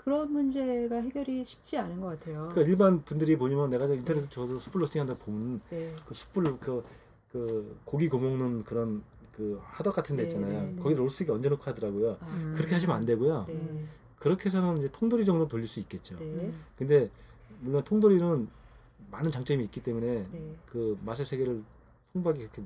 그런 0.04 0.32
문제가 0.32 0.96
해결이 1.02 1.44
쉽지 1.44 1.78
않은 1.78 2.00
것 2.00 2.08
같아요. 2.08 2.48
그러니까 2.52 2.62
일반 2.62 3.04
분들이 3.04 3.36
보면 3.38 3.70
내가 3.70 3.86
저 3.86 3.94
인터넷에 3.96 4.30
저도 4.30 4.58
숯불 4.58 4.82
로스팅 4.82 5.02
한다 5.02 5.16
보면 5.18 5.60
네, 5.70 5.94
그 6.06 6.14
숯불 6.14 6.58
그, 6.60 6.84
그 7.32 7.78
고기 7.84 8.08
구먹는 8.08 8.64
그런 8.64 9.04
그 9.34 9.60
하덕 9.62 9.94
같은 9.94 10.16
데 10.16 10.24
네, 10.24 10.28
있잖아요. 10.30 10.64
네, 10.64 10.72
네. 10.72 10.82
거기 10.82 10.96
롤스틱에 10.96 11.32
얹어놓고 11.34 11.64
하더라고요. 11.64 12.18
아, 12.22 12.28
음. 12.28 12.54
그렇게 12.56 12.74
하시면 12.74 12.96
안 12.96 13.06
되고요. 13.06 13.46
네, 13.50 13.86
그렇게 14.18 14.46
해서는 14.46 14.78
이제 14.80 14.88
통돌이 14.92 15.26
정도 15.26 15.48
돌릴 15.48 15.68
수 15.68 15.80
있겠죠. 15.82 16.16
네, 16.18 16.24
음. 16.26 16.64
근데 16.78 17.10
물론 17.60 17.84
통돌이는 17.84 18.48
많은 19.12 19.32
장점이 19.32 19.64
있기 19.66 19.84
때문에 19.84 20.28
네, 20.32 20.56
그 20.66 20.98
맛의 21.04 21.26
세계를 21.26 21.62
풍부하게 22.14 22.42
이렇게 22.42 22.64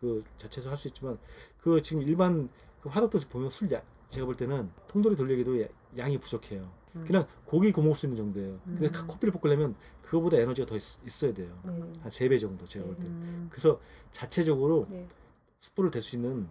그 0.00 0.22
자체에서 0.36 0.68
할 0.68 0.76
수 0.76 0.88
있지만 0.88 1.16
그 1.60 1.80
지금 1.80 2.02
일반 2.02 2.48
그 2.82 2.88
화덕도 2.88 3.20
보면 3.30 3.48
술 3.50 3.70
야, 3.72 3.80
제가 4.08 4.26
볼 4.26 4.34
때는 4.34 4.68
통돌이 4.88 5.14
돌리기도 5.14 5.62
야- 5.62 5.68
양이 5.98 6.18
부족해요. 6.18 6.70
음. 6.96 7.04
그냥 7.06 7.26
고기 7.44 7.72
구먹을 7.72 7.94
수 7.96 8.06
있는 8.06 8.16
정도예요. 8.16 8.58
근데 8.64 8.86
음. 8.88 9.06
커피를 9.06 9.32
볶으려면 9.32 9.74
그거보다 10.02 10.36
에너지가 10.38 10.66
더 10.66 10.76
있, 10.76 11.24
어야 11.24 11.32
돼요. 11.34 11.58
네, 11.64 11.92
한세 12.02 12.28
배 12.28 12.36
정도 12.38 12.66
제가 12.66 12.84
볼 12.84 12.96
때. 12.96 13.06
음. 13.06 13.48
그래서 13.50 13.80
자체적으로 14.10 14.86
네, 14.90 15.08
숯불을 15.60 15.90
댈 15.90 16.02
수 16.02 16.16
있는 16.16 16.46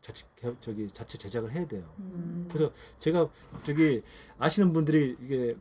자체 0.00 0.26
개- 0.36 0.54
저기 0.60 0.88
자체 0.88 1.16
제작을 1.16 1.52
해야 1.52 1.66
돼요. 1.66 1.84
음, 1.98 2.46
그래서 2.50 2.72
제가 2.98 3.28
저기 3.62 4.02
아시는 4.38 4.72
분들이 4.72 5.16
이게 5.22 5.56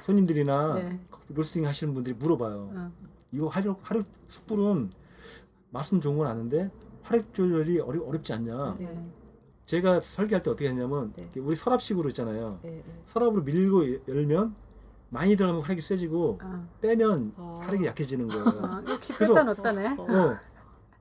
손님들이나 0.00 0.74
네. 0.82 1.00
로스팅 1.28 1.64
하시는 1.66 1.94
분들이 1.94 2.14
물어봐요. 2.14 2.70
어. 2.74 2.92
이거 3.32 3.46
화력 3.48 3.78
화력 3.82 4.06
숯불은 4.28 4.90
맛은 5.70 6.00
좋은 6.00 6.18
건 6.18 6.26
아는데 6.26 6.70
화력 7.02 7.32
조절이 7.32 7.78
어려, 7.80 8.02
어렵지 8.02 8.32
않냐? 8.32 8.76
네, 8.78 9.10
제가 9.66 10.00
설계할 10.00 10.42
때 10.42 10.50
어떻게 10.50 10.68
했냐면 10.68 11.12
네. 11.16 11.28
우리 11.36 11.56
서랍식으로 11.56 12.08
있잖아요. 12.10 12.60
네, 12.62 12.70
네. 12.70 13.02
서랍으로 13.06 13.42
밀고 13.42 13.94
여- 13.94 13.98
열면 14.08 14.54
많이 15.10 15.34
들어가면 15.36 15.62
화력이 15.62 15.80
세지고 15.80 16.38
아. 16.40 16.66
빼면 16.80 17.34
아. 17.36 17.60
화력이 17.64 17.84
약해지는 17.86 18.28
거예요. 18.28 18.44
아, 18.62 18.82
역시 18.88 19.12
그래서- 19.12 19.34
뺐다 19.34 19.44
넣었다네. 19.44 19.88
어, 19.98 20.02
어, 20.02 20.38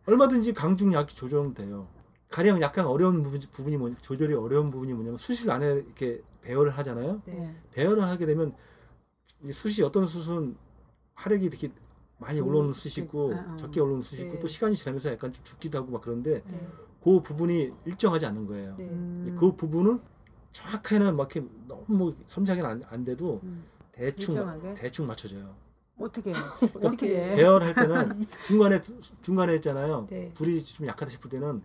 얼마든지 0.07 0.53
강중 0.53 0.93
약 0.93 1.07
조절은 1.07 1.53
돼요. 1.53 1.87
가령 2.29 2.59
약간 2.61 2.87
어려운 2.87 3.21
부분, 3.21 3.39
부분이 3.51 3.77
뭐 3.77 3.93
조절이 4.01 4.33
어려운 4.33 4.71
부분이 4.71 4.93
뭐냐면 4.93 5.17
수실 5.17 5.49
안에 5.51 5.73
이렇게 5.73 6.21
배열을 6.41 6.71
하잖아요. 6.71 7.21
네, 7.25 7.33
네. 7.35 7.55
배열을 7.71 8.03
하게 8.09 8.25
되면 8.25 8.53
이 9.43 9.51
숯이 9.51 9.85
어떤 9.85 10.05
숯은 10.07 10.55
화력이 11.13 11.45
이렇게 11.45 11.71
많이 12.17 12.37
좀 12.39 12.47
올라오는 12.47 12.73
숯이 12.73 13.05
있고 13.05 13.33
아, 13.35 13.45
아. 13.51 13.55
적게 13.57 13.79
올라오는 13.79 14.01
숯이 14.01 14.21
있고 14.21 14.33
네. 14.33 14.39
또 14.39 14.47
시간이 14.47 14.75
지나면서 14.75 15.11
약간 15.11 15.31
좀 15.31 15.43
죽기도 15.43 15.77
하고 15.77 15.91
막 15.91 16.01
그런데 16.01 16.41
네, 16.47 16.67
그 17.05 17.21
부분이 17.21 17.71
일정하지 17.85 18.25
않은 18.25 18.47
거예요. 18.47 18.75
네. 18.79 18.85
음. 18.85 19.35
그 19.39 19.55
부분을 19.55 19.99
정확하게는 20.51 21.15
막 21.15 21.35
이렇게 21.35 21.47
너무 21.67 21.83
뭐 21.87 22.13
섬세하게는 22.25 22.67
안, 22.67 22.83
안 22.89 23.05
돼도 23.05 23.41
음. 23.43 23.63
대충 23.91 24.33
일정하게? 24.33 24.73
대충 24.73 25.05
맞춰져요. 25.05 25.53
어떻게 25.99 26.31
어떻게 26.73 26.87
어떻게 26.87 27.31
해? 27.31 27.35
배열할 27.35 27.75
때는 27.75 28.25
중간에 28.43 28.81
중간에 29.21 29.53
있잖아요. 29.53 30.07
네. 30.09 30.33
불이 30.33 30.63
좀 30.63 30.87
약하다 30.87 31.11
싶을 31.11 31.29
때는 31.29 31.61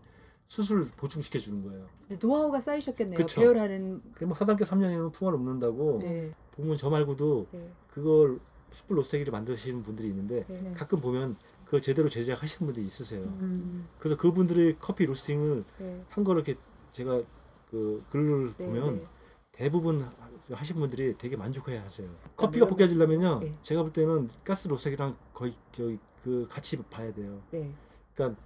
숯을 0.46 0.90
보충시켜 0.98 1.38
주는 1.38 1.62
거예요. 1.62 1.87
이제 2.05 2.18
노하우가 2.20 2.61
쌓이셨겠네요. 2.61 3.16
그쵸. 3.16 3.40
배열하는 3.40 4.03
그뭐 4.12 4.35
사단계 4.35 4.64
3년이면 4.64 5.14
풍화를 5.14 5.38
묻는다고 5.38 6.00
네, 6.03 6.35
보면 6.50 6.76
저 6.76 6.90
말고도 6.90 7.46
네, 7.53 7.72
그걸 7.88 8.38
숯불 8.72 8.98
로스테기를 8.98 9.31
만드시는 9.33 9.85
분들이 9.85 10.09
있는데 10.09 10.44
네. 10.46 10.61
네. 10.61 10.72
가끔 10.74 11.00
보면 11.00 11.37
그걸 11.71 11.81
제대로 11.81 12.09
제작하시는 12.09 12.67
분들이 12.67 12.85
있으세요. 12.85 13.23
음. 13.23 13.87
그래서 14.01 14.17
그분들의 14.17 14.79
커피 14.81 15.07
로스팅을 15.07 15.65
네, 15.79 16.05
한 16.09 16.25
거를 16.25 16.43
이렇게 16.43 16.61
제가 16.91 17.23
그 17.71 18.05
글을 18.11 18.55
네, 18.59 18.67
보면 18.67 18.97
네. 18.97 19.05
대부분 19.53 20.05
하신 20.51 20.81
분들이 20.81 21.17
되게 21.17 21.37
만족해 21.37 21.77
하세요. 21.77 22.11
커피가 22.37 22.67
볶여지려면요. 22.67 23.39
네. 23.39 23.57
제가 23.63 23.83
볼 23.83 23.93
때는 23.93 24.29
가스 24.43 24.67
로스tek이랑 24.67 25.17
거의 25.33 25.55
저기 25.71 26.01
그 26.25 26.49
같이 26.51 26.77
봐야 26.91 27.15
돼요. 27.15 27.41
네, 27.53 27.73
그러니까 28.17 28.41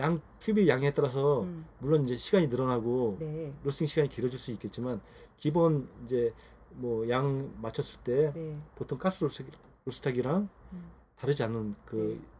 양 0.00 0.20
튜브의 0.40 0.66
양에 0.66 0.92
따라서 0.92 1.42
음, 1.42 1.64
물론 1.78 2.02
이제 2.02 2.16
시간이 2.16 2.48
늘어나고 2.48 3.18
네, 3.20 3.54
로스팅 3.62 3.86
시간이 3.86 4.08
길어질 4.08 4.40
수 4.40 4.50
있겠지만 4.50 5.00
기본 5.36 5.88
이제 6.04 6.34
뭐 6.70 7.08
양 7.08 7.54
맞췄을 7.62 8.00
때 8.02 8.32
네, 8.34 8.60
보통 8.74 8.98
가스 8.98 9.22
로스텍, 9.22 9.52
로스타기랑 9.84 10.48
음. 10.72 10.90
다르지 11.14 11.44
않은 11.44 11.76
그 11.84 12.18
네. 12.20 12.35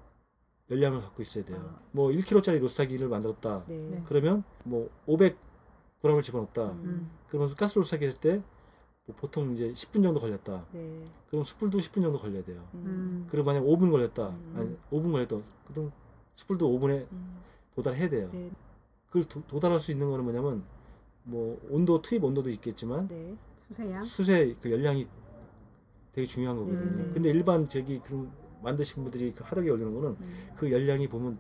열량을 0.70 1.00
갖고 1.00 1.22
있어야 1.22 1.44
돼요. 1.44 1.58
아. 1.58 1.80
뭐 1.92 2.10
1kg짜리 2.10 2.58
로스타기를 2.60 3.08
만들었다. 3.08 3.64
네, 3.68 3.88
네. 3.90 4.02
그러면 4.06 4.42
뭐 4.64 4.90
500g을 5.06 6.22
집어넣었다. 6.22 6.72
음, 6.72 7.10
그러면서 7.28 7.54
가스 7.54 7.78
로스타기 7.78 8.06
할때 8.06 8.42
뭐 9.06 9.14
보통 9.16 9.52
이제 9.52 9.72
10분 9.72 10.02
정도 10.02 10.18
걸렸다. 10.20 10.66
네, 10.72 11.06
그럼 11.28 11.44
숯불도 11.44 11.78
10분 11.78 12.02
정도 12.02 12.18
걸려야 12.18 12.42
돼요. 12.42 12.66
음, 12.74 12.82
음. 12.86 13.26
그리고 13.30 13.46
만약 13.46 13.62
5분 13.62 13.90
걸렸다. 13.90 14.28
음. 14.28 14.54
아니 14.56 14.76
5분 14.90 15.12
걸렸다. 15.12 15.36
그럼 15.68 15.92
숯불도 16.34 16.68
5분에 16.68 17.06
음, 17.12 17.40
도달해야 17.74 18.08
돼요. 18.08 18.28
네, 18.32 18.50
그걸 19.06 19.24
도, 19.24 19.42
도달할 19.46 19.78
수 19.78 19.92
있는 19.92 20.10
거는 20.10 20.24
뭐냐면 20.24 20.64
뭐 21.22 21.60
온도 21.70 22.02
투입 22.02 22.24
온도도 22.24 22.50
있겠지만 22.50 23.06
네, 23.08 23.36
수세양. 23.68 24.02
숯의 24.02 24.56
그 24.60 24.70
열량이 24.72 25.06
되게 26.12 26.26
중요한 26.26 26.56
거거든요. 26.56 26.96
네, 26.96 27.04
네. 27.04 27.12
근데 27.12 27.28
일반 27.30 27.68
저기 27.68 28.00
그런 28.00 28.30
만드신 28.62 29.02
분들이 29.02 29.32
그 29.34 29.44
하덕에 29.44 29.68
올리는 29.70 29.92
거는 29.94 30.16
음, 30.20 30.48
그 30.56 30.70
열량이 30.70 31.08
보면 31.08 31.38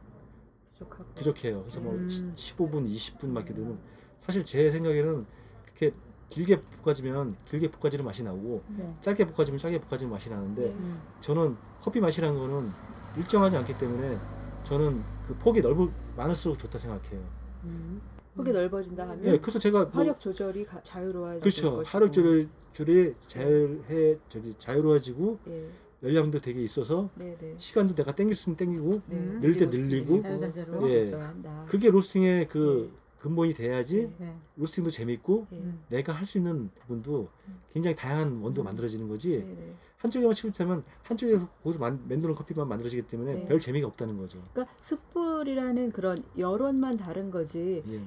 부족하고. 0.72 1.04
부족해요. 1.14 1.60
그래서 1.62 1.80
뭐 1.80 1.94
음. 1.94 2.06
15분, 2.06 2.86
20분 2.86 3.28
막 3.28 3.40
이렇게 3.40 3.54
되면 3.54 3.78
사실 4.22 4.44
제 4.44 4.70
생각에는 4.70 5.26
그렇게 5.64 5.94
길게 6.28 6.60
볶아지면 6.82 7.36
길게 7.46 7.70
볶아지는 7.70 8.04
맛이 8.04 8.22
나오고 8.24 8.62
네. 8.76 8.94
짧게 9.00 9.26
볶아지면 9.28 9.58
짧게 9.58 9.80
볶아지는 9.82 10.10
맛이 10.12 10.28
나는데 10.28 10.62
네. 10.62 10.68
음. 10.74 11.00
저는 11.20 11.56
커피 11.80 12.00
맛이라는 12.00 12.38
거는 12.38 12.70
일정하지 13.16 13.56
않기 13.56 13.78
때문에 13.78 14.18
저는 14.64 15.02
그 15.26 15.34
폭이 15.36 15.60
넓을 15.60 15.88
많을수록 16.16 16.58
좋다 16.58 16.78
생각해요. 16.78 17.22
음. 17.64 18.00
폭이 18.34 18.52
넓어진다 18.52 19.08
하면 19.08 19.24
예, 19.24 19.38
그래서 19.38 19.58
제가 19.58 19.84
뭐 19.84 19.90
화력 19.92 20.20
조절이 20.20 20.66
가, 20.66 20.82
자유로워질 20.82 21.40
그렇죠. 21.40 21.82
화력 21.86 22.12
조절 22.12 22.48
조절이 22.74 23.14
자유해 23.20 24.18
저기 24.28 24.52
자유로워지고 24.58 25.38
예, 25.48 25.70
열량도 26.02 26.38
되게 26.40 26.62
있어서 26.62 27.08
네, 27.14 27.36
네, 27.40 27.54
시간도 27.56 27.94
내가 27.94 28.14
땡길 28.14 28.34
수는 28.34 28.56
땡기고 28.56 28.90
네. 29.06 29.16
음. 29.16 29.40
늘때 29.40 29.66
늘리고. 29.66 30.22
자유자재로. 30.22 30.88
예. 30.90 31.00
있어야 31.02 31.28
한다. 31.28 31.64
그게 31.68 31.90
로스팅의 31.90 32.48
그 32.48 32.92
근본이 33.18 33.54
돼야지 33.54 34.08
네. 34.18 34.26
네. 34.26 34.36
로스팅도 34.56 34.90
재밌고 34.90 35.46
예, 35.52 35.56
음. 35.56 35.80
내가 35.88 36.12
할 36.12 36.26
수 36.26 36.38
있는 36.38 36.70
부분도 36.80 37.28
굉장히 37.72 37.96
다양한 37.96 38.40
원도가 38.40 38.62
음. 38.62 38.64
만들어지는 38.66 39.06
네, 39.06 39.10
거지 39.12 39.38
네. 39.38 39.74
한쪽에만 39.98 40.34
치우치면 40.34 40.84
한쪽에서 41.02 41.48
거기서 41.64 41.78
만, 41.80 41.98
만드는 42.08 42.34
커피만 42.34 42.68
만들어지기 42.68 43.02
때문에 43.02 43.32
네. 43.32 43.46
별 43.48 43.58
재미가 43.58 43.86
없다는 43.88 44.18
거죠. 44.18 44.40
그러니까 44.52 44.72
숯불이라는 44.80 45.92
그런 45.92 46.22
여론만 46.38 46.98
다른 46.98 47.30
거지 47.30 47.82
예. 47.88 48.00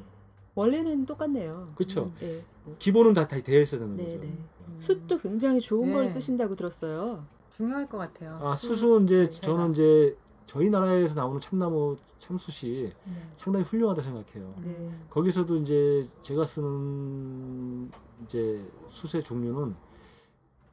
원래는 0.55 1.05
똑같네요. 1.05 1.73
그렇죠. 1.75 2.11
예, 2.21 2.43
기본은 2.77 3.13
다, 3.15 3.27
다 3.27 3.41
되어 3.41 3.61
있어야 3.61 3.81
되는 3.81 3.97
네, 3.97 4.05
거죠. 4.05 4.19
네. 4.21 4.27
음. 4.27 4.75
숯도 4.77 5.17
굉장히 5.17 5.59
좋은 5.59 5.87
네. 5.87 5.93
걸 5.95 6.07
쓰신다고 6.09 6.55
들었어요. 6.55 7.25
중요할 7.51 7.87
것 7.89 7.97
같아요. 7.97 8.39
아 8.41 8.55
수- 8.55 8.67
수수 8.67 9.01
이제 9.03 9.25
자체가. 9.25 9.45
저는 9.47 9.71
이제 9.71 10.17
저희 10.45 10.69
나라에서 10.69 11.15
나오는 11.15 11.39
참나무 11.39 11.95
참숯이 12.17 12.83
네. 12.83 12.93
상당히 13.37 13.63
훌륭하다 13.65 14.01
생각해요. 14.01 14.53
네. 14.63 14.91
거기서도 15.09 15.57
이제 15.57 16.03
제가 16.21 16.43
쓰는 16.45 17.89
이제 18.25 18.65
숯의 18.89 19.23
종류는 19.23 19.75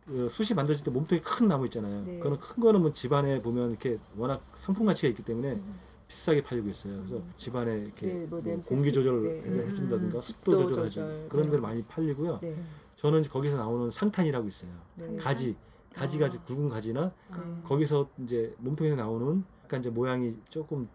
그 0.07 0.29
숯이 0.29 0.55
만들어질 0.55 0.85
때 0.85 0.91
몸통이 0.91 1.21
큰 1.21 1.49
나무 1.49 1.65
있잖아요. 1.65 2.03
네. 2.05 2.19
그거는 2.19 2.39
큰 2.39 2.63
거는 2.63 2.81
뭐 2.81 2.93
집안에 2.93 3.43
보면 3.43 3.71
이렇게 3.71 3.99
워낙 4.17 4.41
상품 4.55 4.87
가치가 4.87 5.09
있기 5.09 5.23
때문에 5.25 5.53
음. 5.55 5.79
비싸게 6.09 6.43
팔리고 6.45 6.69
있어요. 6.69 6.95
그래서 6.99 7.17
음. 7.17 7.33
집안에 7.37 7.77
이렇게 7.79 8.07
네, 8.07 8.27
뭐 8.27 8.41
뭐 8.41 8.61
공기 8.61 8.85
습- 8.85 8.93
조절을 8.93 9.23
네. 9.23 9.51
해- 9.63 9.67
해준다든가 9.67 10.17
음. 10.19 10.21
습도 10.21 10.53
조절해주는 10.53 10.91
조절. 10.91 11.29
그런 11.29 11.45
네. 11.47 11.51
데를 11.51 11.61
많이 11.63 11.83
팔리고요. 11.85 12.39
네. 12.41 12.57
저는 12.95 13.25
거기서 13.25 13.57
나오는 13.57 13.91
상탄이라고 13.91 14.47
있어요. 14.47 14.71
네. 14.95 15.17
가지, 15.17 15.57
가지 15.97 16.19
아. 16.19 16.21
가지 16.21 16.39
굵은 16.41 16.69
가지나 16.69 17.13
아. 17.31 17.39
네. 17.39 17.63
거기서 17.65 18.09
이제 18.19 18.55
몸통에서 18.59 18.97
나오는 18.97 19.43
약간 19.65 19.81
이제 19.81 19.91
모양이 19.91 20.39
조금 20.49 20.89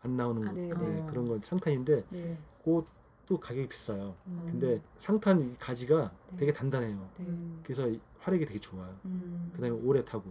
안 0.00 0.16
나오는 0.16 0.46
아, 0.48 0.52
네, 0.52 0.68
네, 0.68 0.74
네. 0.74 1.06
그런 1.08 1.28
건 1.28 1.40
상탄인데 1.42 2.04
네. 2.08 2.38
그것도 2.64 3.40
가격이 3.40 3.68
비싸요. 3.68 4.14
음. 4.26 4.48
근데 4.50 4.80
상탄 4.98 5.40
이 5.40 5.54
가지가 5.56 6.12
네. 6.30 6.36
되게 6.38 6.52
단단해요. 6.52 7.08
그래서 7.62 7.88
이 7.88 8.00
화력이 8.20 8.46
되게 8.46 8.58
좋아요. 8.58 8.94
음. 9.04 9.50
그다음에 9.54 9.76
오래 9.82 10.04
타고. 10.04 10.30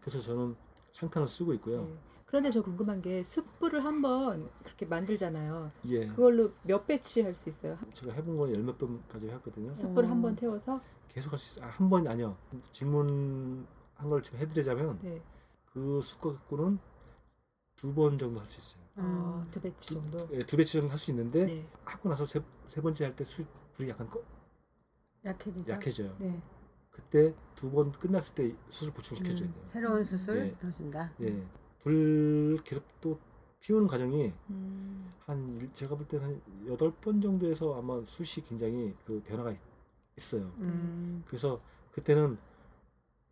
그래서 0.00 0.20
저는 0.20 0.54
상탄을 0.92 1.26
쓰고 1.28 1.54
있고요. 1.54 1.88
네. 2.24 2.26
그런데 2.26 2.50
저 2.50 2.62
궁금한 2.62 3.00
게 3.00 3.22
숯불을 3.22 3.84
한번 3.84 4.48
그렇게 4.64 4.86
만들잖아요. 4.86 5.70
예. 5.86 6.06
그걸로 6.08 6.52
몇 6.62 6.86
배치 6.86 7.22
할 7.22 7.34
수 7.34 7.48
있어요? 7.48 7.76
제가 7.92 8.12
해본 8.12 8.36
건 8.36 8.54
열몇 8.54 8.78
번까지 8.78 9.28
했거든요. 9.28 9.72
숯불 9.72 10.04
음. 10.04 10.10
한번 10.10 10.36
태워서 10.36 10.80
계속 11.08 11.32
할 11.32 11.38
수 11.38 11.58
있어요. 11.58 11.68
아, 11.68 11.72
한 11.72 11.88
번이 11.88 12.08
아니요. 12.08 12.36
질문한 12.72 13.66
걸 14.08 14.22
지금 14.22 14.38
해드리자면 14.40 14.98
네. 15.00 15.22
그 15.66 16.00
숯과 16.02 16.32
갖고는 16.34 16.78
두 17.76 17.92
번 17.94 18.16
정도 18.18 18.40
할 18.40 18.46
수 18.46 18.60
있어요. 18.60 18.84
어, 18.96 19.42
음. 19.44 19.50
두 19.50 19.60
배치 19.60 19.86
두, 19.88 19.94
정도. 19.94 20.18
예, 20.32 20.44
두 20.46 20.56
배치 20.56 20.74
정도 20.74 20.88
할 20.90 20.98
수 20.98 21.10
있는데 21.10 21.44
네. 21.46 21.68
하고 21.84 22.08
나서 22.08 22.24
세, 22.26 22.40
세 22.68 22.80
번째 22.80 23.04
할 23.06 23.14
때 23.16 23.24
숯 23.24 23.46
불이 23.74 23.88
약간 23.90 24.08
꺼- 24.08 24.22
약해지죠. 25.24 25.72
약해져요. 25.72 26.16
네. 26.18 26.40
그때 26.90 27.34
두 27.56 27.70
번 27.70 27.90
끝났을 27.92 28.34
때 28.34 28.54
숯을 28.70 28.92
보충시켜줘야 28.92 29.48
음. 29.48 29.52
돼요. 29.54 29.64
새로운 29.72 30.04
수술 30.04 30.34
네. 30.44 30.56
넣으신다. 30.62 31.12
예. 31.22 31.46
불 31.84 32.58
계속 32.64 32.82
또 33.00 33.18
피우는 33.60 33.86
과정이 33.86 34.32
음. 34.50 35.12
한 35.26 35.56
일- 35.60 35.72
제가 35.74 35.94
볼 35.96 36.06
때는 36.08 36.26
한 36.26 36.42
여덟 36.66 36.90
번 37.00 37.20
정도에서 37.20 37.78
아마 37.78 38.02
숯이 38.04 38.44
굉장히 38.46 38.94
그 39.06 39.22
변화가 39.26 39.52
있- 39.52 39.58
있어요. 40.18 40.42
음. 40.58 41.22
그래서 41.26 41.60
그때는 41.92 42.36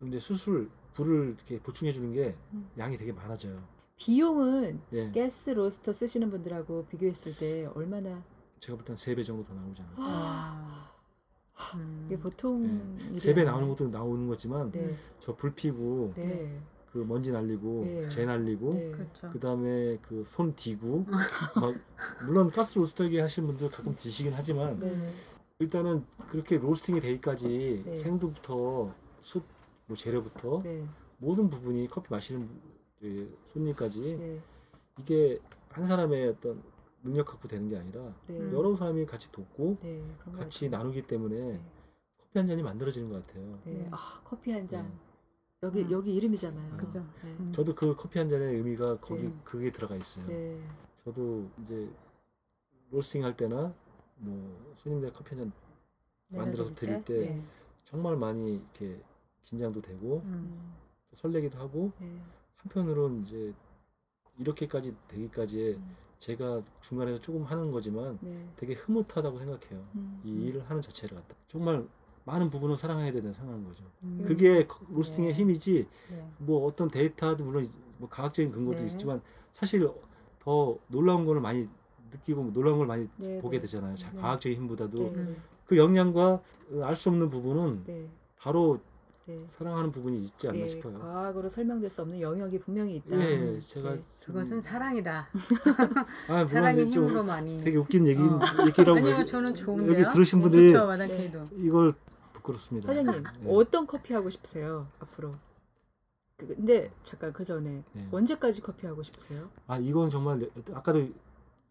이제 0.05 0.19
수술 0.19 0.69
불을 0.93 1.35
이렇게 1.37 1.59
보충해 1.59 1.91
주는 1.91 2.11
게 2.13 2.35
음. 2.53 2.69
양이 2.77 2.97
되게 2.97 3.11
많아져요. 3.11 3.61
비용은 3.95 4.81
예. 4.93 5.11
가스 5.11 5.49
로스터 5.51 5.93
쓰시는 5.93 6.29
분들하고 6.29 6.85
비교했을 6.87 7.35
때 7.35 7.65
얼마나 7.75 8.23
제가 8.59 8.75
볼 8.77 8.85
때는 8.85 8.97
세배 8.97 9.23
정도 9.23 9.43
더 9.45 9.53
나오잖아요. 9.53 9.95
와. 9.99 10.91
음. 11.75 12.03
이게 12.07 12.19
보통 12.19 12.97
일이 12.99 13.19
세배 13.19 13.41
아니에요. 13.41 13.51
나오는 13.51 13.69
것도 13.69 13.87
나오는 13.89 14.27
거지만 14.27 14.71
네. 14.71 14.95
저불 15.19 15.53
피고 15.53 16.11
네. 16.15 16.59
그 16.93 16.99
먼지 16.99 17.31
날리고 17.31 17.81
네. 17.85 18.07
재 18.07 18.23
날리고 18.25 18.73
네. 18.75 18.91
그렇죠. 18.91 19.31
그다음에 19.31 19.97
그 19.97 20.23
손 20.23 20.55
디고 20.55 21.05
막 21.55 21.75
물론 22.25 22.51
가스 22.51 22.77
로스터기 22.77 23.17
하시는 23.17 23.47
분들 23.47 23.71
가끔 23.71 23.95
디시긴 23.95 24.31
하지만 24.33 24.79
네. 24.79 25.11
일단은 25.57 26.05
그렇게 26.29 26.57
로스팅이 26.59 26.99
되기까지 26.99 27.81
네. 27.85 27.95
생두부터 27.95 28.93
숯, 29.21 29.43
뭐 29.87 29.97
재료부터 29.97 30.59
네. 30.63 30.87
모든 31.17 31.49
부분이 31.49 31.87
커피 31.87 32.07
마시는 32.11 32.47
그 32.99 33.35
손님까지 33.53 33.99
네. 34.19 34.41
이게 34.99 35.39
한 35.69 35.87
사람의 35.87 36.29
어떤 36.29 36.61
능력 37.01 37.25
갖고 37.25 37.47
되는 37.47 37.67
게 37.69 37.75
아니라 37.77 38.13
네. 38.27 38.37
음. 38.39 38.51
여러 38.53 38.75
사람이 38.75 39.07
같이 39.07 39.31
돕고 39.31 39.77
네. 39.81 40.03
같이. 40.37 40.69
나누기 40.69 41.01
때문에 41.01 41.35
네. 41.53 41.61
커피 42.19 42.37
한 42.37 42.45
잔이 42.45 42.61
만들어지는 42.61 43.09
것 43.09 43.25
같아요. 43.25 43.59
네. 43.65 43.73
네. 43.73 43.87
아, 43.91 44.21
커피 44.23 44.51
한 44.51 44.67
잔. 44.67 44.83
네. 44.83 44.91
여기 45.63 45.81
음. 45.83 45.91
여기 45.91 46.13
이름이잖아요. 46.15 46.77
그죠. 46.77 46.99
네. 47.23 47.31
음. 47.39 47.51
저도 47.53 47.73
그 47.73 47.95
커피 47.95 48.19
한 48.19 48.27
잔의 48.27 48.55
의미가 48.55 48.97
거기 48.99 49.23
네. 49.23 49.33
그게 49.43 49.71
들어가 49.71 49.95
있어요. 49.95 50.25
네. 50.27 50.61
저도 51.03 51.49
이제 51.63 51.89
로스팅 52.91 53.23
할 53.23 53.35
때나 53.35 53.73
뭐 54.17 54.73
손님들 54.75 55.11
커피 55.13 55.35
한 55.35 55.45
잔 55.45 55.51
만들어서 56.29 56.73
드릴 56.73 57.03
때? 57.03 57.19
때 57.19 57.29
네. 57.29 57.45
정말 57.83 58.17
많이 58.17 58.55
이렇게 58.55 59.01
긴장도 59.43 59.81
되고 59.81 60.17
음. 60.25 60.33
음. 60.33 60.73
또 61.09 61.15
설레기도 61.17 61.57
하고 61.59 61.91
네. 61.99 62.19
한편으로는 62.57 63.21
이제 63.23 63.53
이렇게까지 64.39 64.95
되기까지에 65.09 65.73
음. 65.75 65.95
제가 66.17 66.63
중간에서 66.81 67.19
조금 67.19 67.43
하는 67.43 67.71
거지만 67.71 68.17
네. 68.21 68.49
되게 68.55 68.73
흐뭇하다고 68.73 69.37
생각해요. 69.37 69.85
음. 69.95 70.21
이 70.23 70.45
일을 70.47 70.67
하는 70.69 70.81
자체를 70.81 71.17
갖다 71.17 71.35
정말 71.47 71.87
많은 72.25 72.49
부분을 72.49 72.77
사랑해야 72.77 73.11
되는 73.11 73.33
생각하는 73.33 73.65
거죠. 73.65 73.83
음. 74.03 74.23
그게 74.25 74.65
커- 74.65 74.79
로스팅의 74.89 75.29
네. 75.31 75.35
힘이지 75.39 75.87
네. 76.11 76.27
뭐 76.37 76.65
어떤 76.65 76.89
데이터도 76.89 77.43
물론 77.43 77.67
뭐 77.97 78.07
과학적인 78.09 78.51
근거도 78.51 78.77
네. 78.79 78.85
있지만 78.85 79.21
사실 79.53 79.89
더 80.39 80.77
놀라운 80.87 81.25
거를 81.25 81.41
많이 81.41 81.67
느끼고 82.11 82.51
놀라운 82.53 82.77
걸 82.77 82.87
많이 82.87 83.07
네, 83.17 83.39
보게 83.41 83.57
네. 83.57 83.61
되잖아요. 83.61 83.95
자, 83.95 84.09
네. 84.13 84.21
과학적인 84.21 84.57
힘보다도 84.57 84.97
네. 84.99 85.13
음. 85.15 85.35
그 85.65 85.77
영향과 85.77 86.41
알 86.81 86.95
수 86.95 87.09
없는 87.09 87.29
부분은 87.29 87.83
네. 87.85 88.09
바로 88.37 88.79
네. 89.25 89.39
사랑하는 89.57 89.89
부분이 89.91 90.19
있지 90.19 90.49
않나 90.49 90.59
예, 90.59 90.67
싶어요. 90.67 90.99
과학으로 90.99 91.47
설명될 91.47 91.89
수 91.89 92.01
없는 92.01 92.19
영역이 92.19 92.59
분명히 92.59 92.97
있다. 92.97 93.17
예, 93.17 93.57
제가 93.59 93.95
네. 93.95 94.01
그것은 94.25 94.61
사랑이다. 94.61 95.27
아좀 96.27 96.89
힘으로 96.89 97.23
많이. 97.23 97.61
되게 97.61 97.77
웃긴 97.77 98.05
얘기 98.05 98.21
어. 98.21 98.39
얘기라고 98.67 98.97
아니요, 98.99 99.23
저는 99.23 99.55
좋은데요. 99.55 100.01
여기 100.01 100.13
들으신 100.13 100.41
분들이. 100.41 100.73
이걸 101.57 101.93
부끄럽습니다. 102.47 102.87
사장님 102.93 103.23
네. 103.41 103.49
어떤 103.49 103.87
커피 103.87 104.13
하고 104.13 104.29
싶으세요 104.29 104.87
앞으로? 104.99 105.35
그- 106.37 106.47
근데 106.47 106.91
잠깐 107.03 107.31
그 107.31 107.43
전에 107.43 107.83
네. 107.93 108.07
언제까지 108.11 108.61
커피 108.61 108.85
하고 108.85 109.01
싶으세요? 109.01 109.49
아 109.67 109.77
이건 109.77 110.09
정말 110.09 110.39
내- 110.39 110.49
아까도 110.73 111.07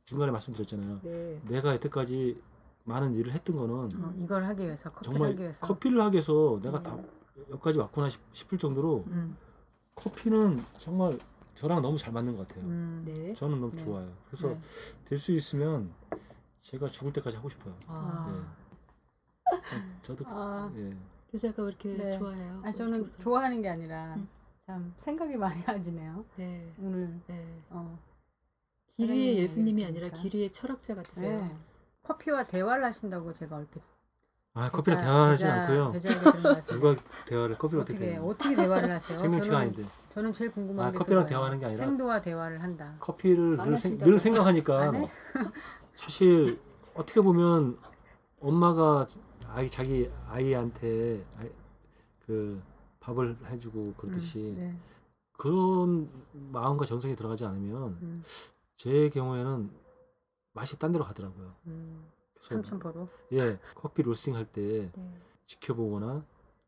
중간에 0.05 0.33
말씀드렸잖아요. 0.33 1.01
네. 1.03 1.41
내가 1.49 1.75
여태까지 1.75 2.41
많은 2.85 3.15
일을 3.15 3.33
했던 3.33 3.57
거는 3.57 3.75
어, 4.03 4.15
이걸 4.19 4.45
하기 4.45 4.63
위해서 4.65 4.91
커피를 4.91 5.03
정말 5.13 5.31
하기 5.31 5.41
위해서. 5.43 5.61
커피를 5.61 6.01
하기 6.03 6.15
위해서 6.15 6.59
내가 6.63 6.79
네. 6.83 6.91
다 6.91 6.99
여기까지 7.51 7.79
왔구나 7.79 8.09
싶, 8.09 8.21
싶을 8.33 8.59
정도로 8.59 9.05
음. 9.09 9.37
커피는 9.95 10.63
정말 10.79 11.19
저랑 11.55 11.83
너무 11.83 11.97
잘 11.99 12.13
맞는 12.13 12.37
것 12.37 12.49
같아요. 12.49 12.65
음. 12.65 13.03
네. 13.07 13.35
저는 13.35 13.61
너무 13.61 13.77
네. 13.77 13.85
좋아요. 13.85 14.11
그래서 14.27 14.49
네. 14.49 14.61
될수 15.05 15.33
있으면 15.33 15.93
제가 16.61 16.89
죽을 16.89 17.13
때까지 17.13 17.37
하고 17.37 17.49
싶어요. 17.49 17.75
아, 17.87 18.55
저도 20.03 20.25
아. 20.29 20.71
예. 20.77 20.93
요새가 21.35 21.63
왜 21.63 21.69
이렇게 21.69 21.97
네. 21.97 22.19
좋아해요? 22.19 22.61
아니 22.65 22.77
저는 22.77 23.03
어떻게 23.03 23.23
좋아하는 23.23 23.63
게 23.63 23.69
아니라 23.69 24.15
음. 24.17 24.29
참 24.67 24.95
생각이 24.99 25.37
많이 25.37 25.61
하지네요. 25.65 26.25
네. 26.37 26.73
오늘 26.81 27.19
네. 27.27 27.47
어. 27.71 27.99
길이의 28.97 29.19
사장님 29.19 29.43
예수님이 29.43 29.85
아니라. 29.87 30.09
길이의 30.11 30.53
철학자 30.53 30.95
같으세요. 30.95 31.41
네. 31.43 31.57
커피와 32.03 32.45
대화를 32.47 32.85
하신다고 32.85 33.33
제가 33.35 33.57
얼핏 33.57 33.81
아 34.55 34.71
커피랑 34.71 34.99
배자- 35.01 35.07
대화하지 35.07 35.45
배자- 35.45 35.61
않고요. 35.63 36.63
누가 36.73 36.95
대화를 37.27 37.57
커피를 37.57 37.81
어떻게 37.83 38.17
어떻게? 38.17 38.17
어떻게 38.19 38.57
대화를 38.57 38.91
하세요? 38.91 39.17
생명체가 39.19 39.55
저는, 39.57 39.61
아닌데 39.71 39.85
저는 40.13 40.33
제일 40.35 40.51
궁금한 40.53 40.89
아, 40.89 40.91
게 40.91 40.99
커피랑 40.99 41.23
그거예요. 41.23 41.29
대화하는 41.31 41.59
게 41.61 41.67
아니라 41.67 41.87
생도와 41.87 42.21
대화를 42.21 42.63
한다. 42.63 42.95
커피를 43.01 43.59
안 43.61 43.71
늘, 43.71 43.79
생? 43.79 43.97
늘 43.97 44.19
생각하니까 44.19 44.81
안 44.83 44.95
해? 44.97 45.11
사실 45.95 46.59
어떻게 46.95 47.23
보면 47.23 47.79
엄마가 48.41 49.07
아이 49.53 49.69
자기 49.69 50.11
아이한테 50.29 51.25
아이, 51.37 51.51
그 52.25 52.63
밥을 53.01 53.37
해주고 53.51 53.95
그러듯이 53.95 54.41
음, 54.51 54.57
네. 54.57 54.79
그런 55.33 56.11
마음과 56.33 56.87
정성이 56.87 57.15
들어가지 57.15 57.45
않으면 57.45 57.99
음, 58.01 58.23
제 58.77 59.09
경우에는 59.11 59.71
맛이 60.55 60.79
딴 60.79 60.93
데로 60.93 61.05
가더라고요. 61.05 61.55
음, 61.67 62.09
삼천포로. 62.41 63.09
예 63.33 63.59
커피 63.75 64.03
로스팅 64.03 64.37
할때 64.37 64.91
네. 64.95 65.21
지켜보거나 65.47 66.25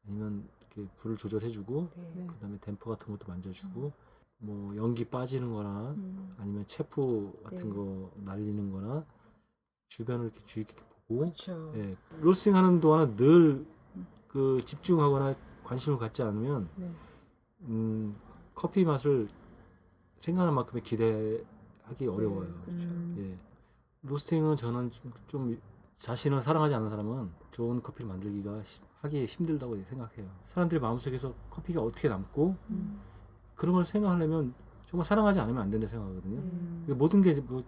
아니면 0.06 0.48
이렇게 0.60 0.86
불을 0.98 1.16
조절해주고 1.16 1.88
네. 1.96 2.12
네. 2.16 2.26
그다음에 2.26 2.58
댐퍼 2.58 2.90
같은 2.90 3.16
것도 3.16 3.26
만져주고 3.28 3.92
뭐 4.38 4.76
연기 4.76 5.06
빠지는거나 5.06 5.92
음. 5.92 6.34
아니면 6.38 6.66
체프 6.66 7.40
같은 7.44 7.68
네. 7.70 7.74
거 7.74 8.12
날리는 8.16 8.70
거나 8.72 9.06
주변을 9.86 10.26
이렇게 10.26 10.40
주의 10.44 10.66
깊게 10.66 10.84
보고 11.08 11.20
그렇죠. 11.20 11.72
예, 11.76 11.96
로스팅 12.20 12.54
하는 12.56 12.80
동안은 12.80 13.16
늘 13.16 13.66
음. 13.96 14.06
그 14.28 14.60
집중하거나 14.64 15.34
관심을 15.64 15.98
갖지 15.98 16.22
않으면 16.22 16.68
네. 16.76 16.90
음, 17.62 18.16
커피 18.54 18.84
맛을 18.84 19.28
생각하는 20.20 20.54
만큼의 20.54 20.82
기대하기 20.82 22.06
어려워요. 22.08 22.46
그렇죠. 22.64 22.70
음, 22.84 23.14
예. 23.18 23.38
로스팅은 24.08 24.56
저는 24.56 24.90
좀, 24.90 25.12
좀 25.26 25.60
자신을 25.96 26.40
사랑하지 26.42 26.74
않는 26.74 26.90
사람은 26.90 27.30
좋은 27.50 27.82
커피를 27.82 28.08
만들기가 28.08 28.62
시- 28.64 28.82
하기 29.00 29.24
힘들다고 29.26 29.82
생각해요. 29.84 30.28
사람들의 30.48 30.80
마음속에서 30.80 31.34
커피가 31.50 31.80
어떻게 31.82 32.08
남고 32.08 32.56
음. 32.70 33.00
그런 33.54 33.74
걸 33.74 33.84
생각하려면 33.84 34.54
정말 34.86 35.04
사랑하지 35.04 35.40
않으면 35.40 35.62
안 35.62 35.70
된다 35.70 35.86
생각하거든요. 35.86 36.38
음, 36.38 36.82
이게 36.84 36.94
모든 36.94 37.22
게 37.22 37.34
뭐 37.46 37.62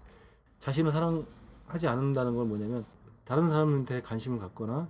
자신을 0.58 0.90
사랑하지 0.90 1.86
않는다는 1.88 2.34
건 2.34 2.48
뭐냐면 2.48 2.84
다른 3.26 3.48
사람한테 3.48 4.02
관심을 4.02 4.38
갖거나 4.38 4.88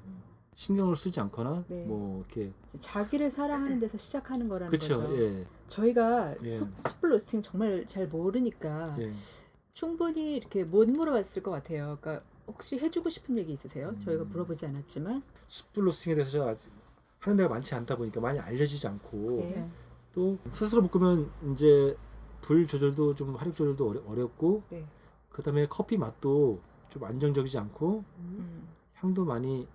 신경을 0.54 0.94
쓰지 0.94 1.20
않거나 1.20 1.64
네. 1.68 1.84
뭐 1.84 2.18
이렇게 2.28 2.52
자기를 2.80 3.30
사랑하는 3.30 3.78
데서 3.78 3.98
시작하는 3.98 4.48
거라는 4.48 4.68
그렇죠. 4.70 5.00
거죠. 5.00 5.18
예. 5.22 5.46
저희가 5.68 6.34
예. 6.44 6.50
숯- 6.50 6.68
숯불 6.86 7.12
로스팅 7.12 7.42
정말 7.42 7.84
잘 7.86 8.06
모르니까 8.06 8.96
예. 9.00 9.10
충분히 9.72 10.36
이렇게 10.36 10.64
못 10.64 10.88
물어봤을 10.88 11.42
것 11.42 11.50
같아요. 11.50 11.98
그러니까 12.00 12.24
혹시 12.46 12.78
해주고 12.78 13.08
싶은 13.10 13.36
얘기 13.38 13.52
있으세요? 13.52 13.88
음. 13.88 13.98
저희가 14.04 14.24
물어보지 14.24 14.66
않았지만. 14.66 15.22
숯불 15.48 15.86
로스팅에 15.86 16.14
대해서 16.14 16.30
제가 16.30 16.54
하는 17.20 17.36
데가 17.36 17.48
많지 17.48 17.74
않다 17.74 17.96
보니까 17.96 18.20
많이 18.20 18.38
알려지지 18.38 18.86
않고 18.86 19.36
네. 19.40 19.56
네. 19.56 19.70
또 20.14 20.38
스스로 20.50 20.86
볶으면 20.86 21.30
이제 21.52 21.96
불 22.42 22.66
조절도 22.66 23.14
좀 23.14 23.34
화력 23.34 23.54
조절도 23.54 23.88
어려, 23.90 24.00
어렵고 24.06 24.62
네. 24.70 24.86
그다음에 25.30 25.66
커피 25.66 25.98
맛도 25.98 26.60
좀 26.90 27.04
안정적이지 27.04 27.58
않고 27.58 28.04
음. 28.18 28.68
향도 28.94 29.24
많이 29.24 29.66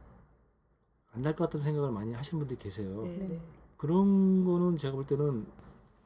안 1.13 1.21
날 1.21 1.35
것 1.35 1.43
같다는 1.45 1.63
생각을 1.65 1.91
많이 1.91 2.13
하시는 2.13 2.39
분들이 2.39 2.57
계세요. 2.57 3.01
네, 3.03 3.17
네. 3.27 3.41
그런 3.77 4.45
거는 4.45 4.77
제가 4.77 4.95
볼 4.95 5.05
때는 5.05 5.45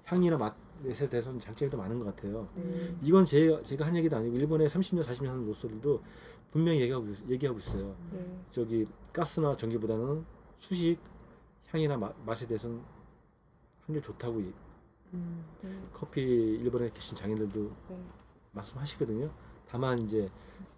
향이나 0.05 0.35
맛에 0.37 1.07
대해서는 1.07 1.39
장점이 1.39 1.69
더 1.69 1.77
많은 1.77 1.99
것 1.99 2.05
같아요. 2.05 2.47
네. 2.55 2.95
이건 3.03 3.23
제, 3.23 3.61
제가 3.61 3.85
한 3.85 3.95
얘기도 3.95 4.17
아니고 4.17 4.35
일본의 4.35 4.67
30년 4.67 5.03
40년 5.03 5.27
하는 5.27 5.45
로스들도 5.45 6.01
분명히 6.51 6.81
얘기하고 6.81 7.07
있- 7.09 7.29
얘기하고 7.29 7.59
있어요. 7.59 7.95
네. 8.11 8.39
저기 8.49 8.87
가스나 9.13 9.55
전기보다는 9.55 10.25
수식 10.57 10.97
향이나 11.69 11.97
마- 11.97 12.13
맛에 12.25 12.47
대해서는 12.47 12.81
한결 13.85 14.01
좋다고 14.01 14.39
이- 14.41 14.53
음. 15.13 15.45
네. 15.61 15.69
커피 15.93 16.21
일본에 16.21 16.89
계신 16.91 17.15
장인들도 17.15 17.71
네. 17.89 18.03
말씀하시거든요. 18.53 19.29
다만 19.69 19.99
이제 19.99 20.29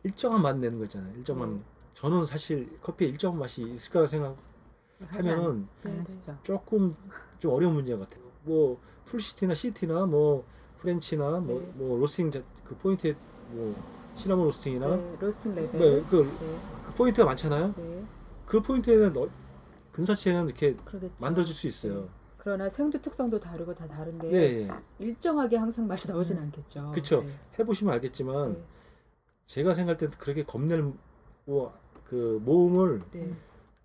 일정한 0.03 0.41
맛 0.41 0.57
내는 0.57 0.77
거 0.77 0.83
있잖아요. 0.85 1.13
일정한 1.15 1.55
네. 1.55 1.61
저는 1.93 2.25
사실 2.25 2.69
커피에 2.81 3.07
일정한 3.09 3.39
맛이 3.39 3.63
있을 3.63 3.91
거라 3.91 4.07
생각하면은 4.07 5.67
네, 5.83 6.03
네. 6.25 6.33
조금 6.43 6.95
좀 7.39 7.53
어려운 7.53 7.73
문제 7.73 7.95
같아요. 7.95 8.23
뭐 8.43 8.79
풀시티나 9.05 9.53
시티나 9.53 10.05
뭐 10.05 10.45
French나 10.77 11.39
뭐, 11.39 11.59
네. 11.59 11.71
뭐 11.75 11.97
로스팅 11.99 12.29
자- 12.31 12.41
그 12.63 12.75
포인트에 12.75 13.15
뭐 13.51 13.75
시나몬 14.15 14.45
로스팅이나 14.45 14.95
네. 14.95 15.17
로스팅 15.19 15.55
레벨. 15.55 15.79
뭐 16.01 16.07
그, 16.09 16.15
네. 16.39 16.59
그 16.85 16.93
포인트가 16.93 17.25
많잖아요. 17.25 17.73
네. 17.77 18.03
그 18.45 18.61
포인트에는 18.61 19.13
너- 19.13 19.29
근사치에는 19.91 20.45
이렇게 20.45 20.75
그러겠죠. 20.75 21.13
만들어질 21.19 21.55
수 21.55 21.67
있어요. 21.67 22.01
네. 22.01 22.09
그러나 22.37 22.69
생두 22.69 23.01
특성도 23.01 23.39
다르고 23.39 23.73
다 23.73 23.87
다른데 23.87 24.29
네, 24.29 24.37
예. 24.61 24.69
일정하게 24.99 25.57
항상 25.57 25.85
맛이 25.87 26.07
나오진 26.09 26.37
음. 26.37 26.43
않겠죠. 26.43 26.91
그쵸. 26.93 27.21
네. 27.23 27.29
해보시면 27.59 27.93
알겠지만 27.95 28.53
네. 28.53 28.63
제가 29.47 29.73
생각할 29.73 29.97
때 29.97 30.17
그렇게 30.19 30.43
겁낼 30.43 30.93
뭐, 31.45 31.73
그 32.03 32.39
모험을 32.43 33.01
네. 33.11 33.33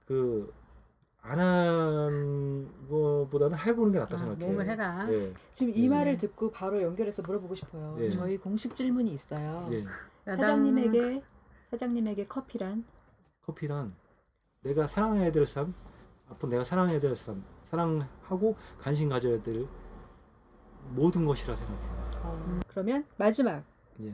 그안 0.07 1.39
하는 1.39 2.69
거보다는 2.89 3.57
해보는 3.57 3.93
게 3.93 3.99
낫다 4.01 4.17
아, 4.17 4.19
생각해요. 4.19 4.51
모험을 4.51 4.69
해라. 4.69 5.07
예, 5.11 5.33
지금 5.55 5.73
이 5.75 5.83
네. 5.83 5.89
말을 5.89 6.17
듣고 6.19 6.51
바로 6.51 6.83
연결해서 6.83 7.23
물어보고 7.23 7.55
싶어요. 7.55 7.97
네. 7.97 8.11
저희 8.11 8.37
공식 8.37 8.75
질문이 8.75 9.13
있어요. 9.13 9.69
예. 9.71 9.87
사장님에게 10.25 11.23
사장님에게 11.71 12.27
커피란 12.27 12.85
커피란 13.43 13.95
내가 14.63 14.87
사랑해야 14.89 15.31
될 15.31 15.47
사람, 15.47 15.75
앞으로 16.29 16.51
내가 16.51 16.65
사랑해야 16.65 16.99
될 16.99 17.15
사람, 17.15 17.45
사랑하고 17.71 18.57
관심 18.81 19.09
가져야 19.09 19.41
될 19.43 19.67
모든 20.91 21.25
것이라 21.25 21.55
생각해요. 21.55 22.11
어, 22.25 22.61
그러면 22.67 23.05
마지막 23.17 23.65
예. 24.01 24.13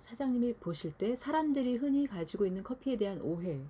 사장님이 0.00 0.54
보실 0.54 0.92
때 0.96 1.14
사람들이 1.14 1.76
흔히 1.76 2.06
가지고 2.06 2.46
있는 2.46 2.62
커피에 2.62 2.96
대한 2.96 3.20
오해 3.20 3.62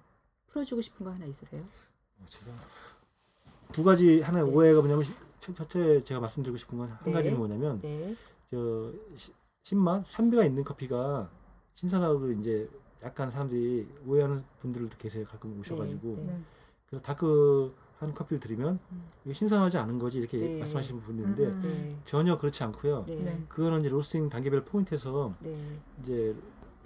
풀어주고 0.48 0.80
싶은 0.80 1.04
거 1.04 1.12
하나 1.12 1.26
있으세요? 1.26 1.62
어, 2.20 2.24
제가 2.28 2.52
두 3.72 3.82
가지 3.84 4.20
하나의 4.20 4.44
네. 4.46 4.50
오해가 4.52 4.80
뭐냐면 4.80 5.04
첫- 5.40 5.54
첫째 5.54 6.02
제가 6.02 6.20
말씀드리고 6.20 6.56
싶은 6.56 6.78
건한 6.78 6.98
네. 7.04 7.12
가지는 7.12 7.36
뭐냐면 7.38 7.80
네. 7.80 8.14
저 8.46 8.92
시- 9.16 9.32
신맛 9.62 10.06
산미가 10.06 10.44
있는 10.44 10.62
커피가 10.62 11.30
신선하고도 11.74 12.32
이제 12.32 12.68
약간 13.02 13.30
사람들이 13.30 13.86
오해하는 14.06 14.44
분들도 14.60 14.96
계세요 14.96 15.24
가끔 15.28 15.58
오셔가지고 15.58 16.16
네. 16.18 16.24
네. 16.26 16.40
그래서 16.86 17.02
dark 17.02 17.74
한 18.04 18.14
커피를 18.14 18.40
드리면 18.40 18.78
음. 18.92 19.02
이게 19.24 19.32
신선하지 19.32 19.78
않은 19.78 19.98
거지 19.98 20.18
이렇게 20.18 20.38
네. 20.38 20.58
말씀하시는 20.58 21.00
분들인데 21.02 21.44
음, 21.44 21.48
음. 21.48 21.60
네. 21.62 21.96
전혀 22.04 22.36
그렇지 22.38 22.62
않고요. 22.64 23.04
네. 23.06 23.16
네. 23.16 23.44
그거는 23.48 23.80
이제 23.80 23.88
로스팅 23.88 24.28
단계별 24.28 24.64
포인트에서 24.64 25.34
네. 25.40 25.78
이제 26.00 26.34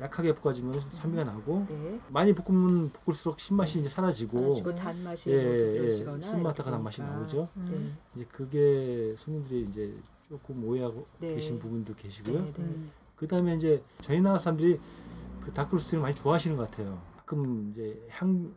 약하게 0.01 0.33
볶아지면 0.33 0.79
산미가 0.79 1.25
나고 1.25 1.67
네. 1.69 2.01
많이 2.09 2.33
볶으면 2.33 2.91
볶을수록 2.91 3.41
신맛이 3.41 3.81
이제 3.81 3.89
사라지고 3.89 4.39
사라지고 4.39 4.75
단맛이 4.75 5.31
예, 5.31 5.35
예, 5.35 5.91
쓴맛과 6.21 6.63
단맛이. 6.63 7.03
나오죠. 7.03 7.49
음. 7.57 7.97
네. 8.15 8.21
이제 8.23 8.29
그게 8.31 9.15
손님들이 9.17 9.63
이제 9.63 9.93
조금 10.29 10.63
오해하고 10.65 11.05
네. 11.19 11.35
계신 11.35 11.59
부분도 11.59 11.95
계시고요. 11.97 12.39
네. 12.39 12.53
네. 12.53 12.63
음. 12.63 12.91
그다음에 13.17 13.57
이제 13.57 13.83
저희 14.01 14.21
나라 14.21 14.39
사람들이 14.39 14.79
그 15.45 15.53
다크로스팅을 15.53 16.03
많이 16.03 16.15
좋아하시는 16.15 16.57
것 16.57 16.71
같아요. 16.71 17.01
가끔 17.17 17.71
이제 17.71 18.01
향 18.11 18.53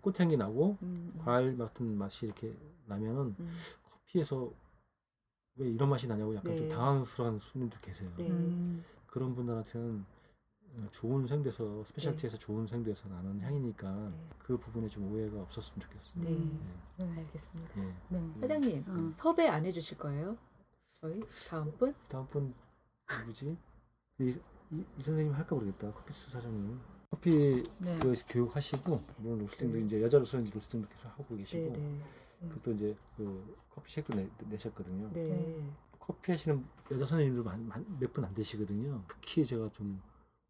꽃향기 0.00 0.36
나고 0.36 0.76
음, 0.82 1.12
음, 1.14 1.20
과일 1.24 1.56
같은 1.56 1.96
맛이 1.96 2.26
이렇게 2.26 2.56
나면은 2.86 3.34
음. 3.38 3.56
커피에서 3.90 4.52
왜 5.56 5.70
이런 5.70 5.88
맛이 5.88 6.06
나냐고 6.06 6.34
약간 6.34 6.52
네. 6.52 6.56
좀 6.56 6.68
당황스러운 6.68 7.38
손님도 7.38 7.80
계세요. 7.80 8.12
네. 8.18 8.28
음. 8.28 8.84
그런 9.06 9.34
분들한테는 9.34 10.04
어, 10.76 10.88
좋은 10.90 11.26
생돼서 11.26 11.84
스페셜티에서 11.84 12.36
좋은 12.36 12.66
생돼서 12.66 13.08
나는 13.08 13.40
향이니까 13.40 13.90
네. 13.90 14.28
그 14.38 14.58
부분에 14.58 14.88
좀 14.88 15.10
오해가 15.10 15.40
없었으면 15.40 15.80
좋겠어요. 15.80 16.24
네. 16.24 16.30
음. 16.30 16.60
네. 16.98 17.18
알겠습니다. 17.18 17.80
예. 17.80 17.94
네. 18.08 18.40
사장님 18.40 18.84
어. 18.88 19.12
섭외 19.16 19.48
안 19.48 19.64
해주실 19.64 19.96
거예요? 19.98 20.36
저희 21.00 21.20
다음 21.48 21.72
분? 21.78 21.94
다음번 22.08 22.54
누구지? 23.20 23.56
이, 24.18 24.24
이, 24.70 24.84
이 24.98 25.02
선생님 25.02 25.32
할까 25.34 25.54
모르겠다. 25.54 25.92
커피스 25.92 26.30
사장님. 26.30 26.78
커피 27.10 27.62
네. 27.78 27.98
그 27.98 28.12
교육하시고 28.28 29.00
물론 29.18 29.38
로스팅도 29.40 29.78
네. 29.78 29.84
이제 29.84 30.02
여자로서는 30.02 30.44
이제 30.44 30.54
로스팅도 30.54 30.88
계속 30.88 31.08
하고 31.08 31.24
네, 31.30 31.36
계시고 31.38 31.76
네, 31.76 32.00
또 32.62 32.72
이제 32.72 32.96
그 33.16 33.56
커피 33.70 33.92
책도 33.92 34.16
내, 34.16 34.28
내셨거든요. 34.50 35.10
네. 35.12 35.62
커피 35.98 36.32
하시는 36.32 36.64
여자 36.90 37.04
선생님들 37.06 37.42
몇 38.00 38.12
분 38.12 38.24
안 38.24 38.34
되시거든요. 38.34 39.02
특히 39.08 39.44
제가 39.44 39.70
좀 39.72 40.00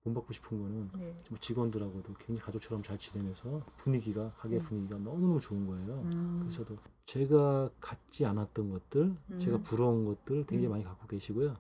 본받고 0.05 0.33
싶은 0.33 0.59
거는 0.61 0.91
네. 0.99 1.15
뭐 1.31 1.39
직원들하고도 1.39 2.15
굉장히 2.15 2.41
가족처럼 2.41 2.83
잘 2.83 2.97
지내면서 2.99 3.63
분위기가 3.77 4.33
가게 4.37 4.57
음. 4.57 4.63
분위기가 4.63 4.99
너무너무 4.99 5.41
좋은 5.41 5.67
거예요. 5.67 6.01
음. 6.05 6.39
그래서 6.43 6.59
저도 6.65 6.79
제가 7.07 7.71
갖지 7.81 8.25
않았던 8.27 8.71
것들, 8.71 9.17
제가 9.39 9.57
음. 9.57 9.63
부러운 9.63 10.05
것들 10.05 10.45
되게 10.47 10.67
음. 10.67 10.71
많이 10.71 10.85
갖고 10.85 11.07
계시고요. 11.09 11.57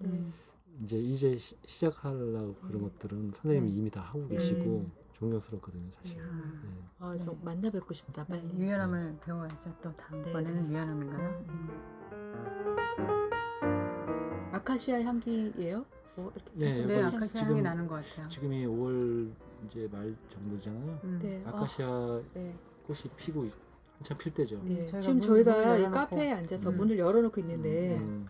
음. 0.79 0.85
이제 0.85 0.99
이제 0.99 1.37
시, 1.37 1.57
시작하려고 1.67 2.55
그런 2.61 2.73
네. 2.73 2.81
것들은 2.81 3.33
선생님이 3.35 3.73
네. 3.73 3.79
이미 3.79 3.91
다 3.91 4.01
하고 4.03 4.21
네. 4.29 4.37
계시고 4.37 4.87
존경스럽거든요, 5.13 5.91
사실. 5.91 6.19
네. 6.19 6.25
네. 6.25 6.69
아, 6.99 7.17
저 7.19 7.31
네. 7.33 7.39
만나 7.43 7.71
뵙고 7.71 7.95
싶다. 7.95 8.25
네, 8.29 8.41
빨리. 8.41 8.59
유연함을 8.59 9.19
배워야죠. 9.25 9.75
또 9.83 9.95
다음번에는 9.97 10.55
네, 10.55 10.63
네. 10.63 10.69
유연함인가요? 10.71 11.45
음. 11.49 11.71
아카시아 14.53 15.01
향기예요? 15.03 15.85
뭐 16.17 16.33
이렇게 16.35 16.51
네, 16.55 16.67
계속 16.67 16.87
네, 16.87 17.03
아카시아 17.03 17.21
지금- 17.29 17.53
향이 17.53 17.63
나는 17.63 17.87
것 17.87 17.95
같아요. 17.97 18.29
지금이 18.29 18.67
5월 18.67 19.31
이제 19.67 19.89
말 19.93 20.15
정도잖아요. 20.31 21.01
음. 21.05 21.19
네. 21.23 21.43
아카시아 21.47 21.87
아, 21.87 22.23
네. 22.35 22.55
꽃이 22.87 23.01
피고 23.17 23.47
한참 23.99 24.17
필 24.19 24.33
때죠. 24.35 24.57
음, 24.57 24.69
예, 24.71 24.77
저희가 24.87 25.01
지금 25.01 25.19
문- 25.19 25.27
저희가 25.27 25.77
이 25.79 25.85
열어놓고- 25.85 25.93
카페에 25.93 26.33
앉아서 26.33 26.71
음. 26.71 26.77
문을 26.77 26.99
열어놓고 26.99 27.41
있는데 27.41 27.97
음, 27.99 28.27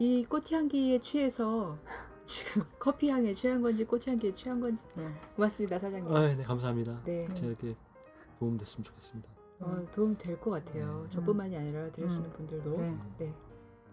이 0.00 0.24
꽃향기에 0.24 1.00
취해서 1.00 1.76
지금 2.24 2.64
커피 2.80 3.10
향에 3.10 3.34
취한 3.34 3.60
건지 3.60 3.84
꽃향기에 3.84 4.32
취한 4.32 4.58
건지 4.58 4.82
네. 4.94 5.06
고맙습니다 5.36 5.78
사장님. 5.78 6.10
아, 6.10 6.26
네, 6.34 6.42
감사합니다. 6.42 7.02
네, 7.04 7.26
음. 7.26 7.34
제가 7.34 7.48
이렇게 7.50 7.76
도움 8.38 8.56
됐으면 8.56 8.82
좋겠습니다. 8.82 9.28
어, 9.60 9.86
도움 9.92 10.16
될 10.16 10.40
것 10.40 10.52
같아요. 10.52 11.02
음. 11.04 11.08
저뿐만이 11.10 11.54
아니라 11.54 11.90
들으시는 11.92 12.24
음. 12.24 12.32
분들도. 12.32 12.76
네. 12.76 12.96
네, 13.18 13.34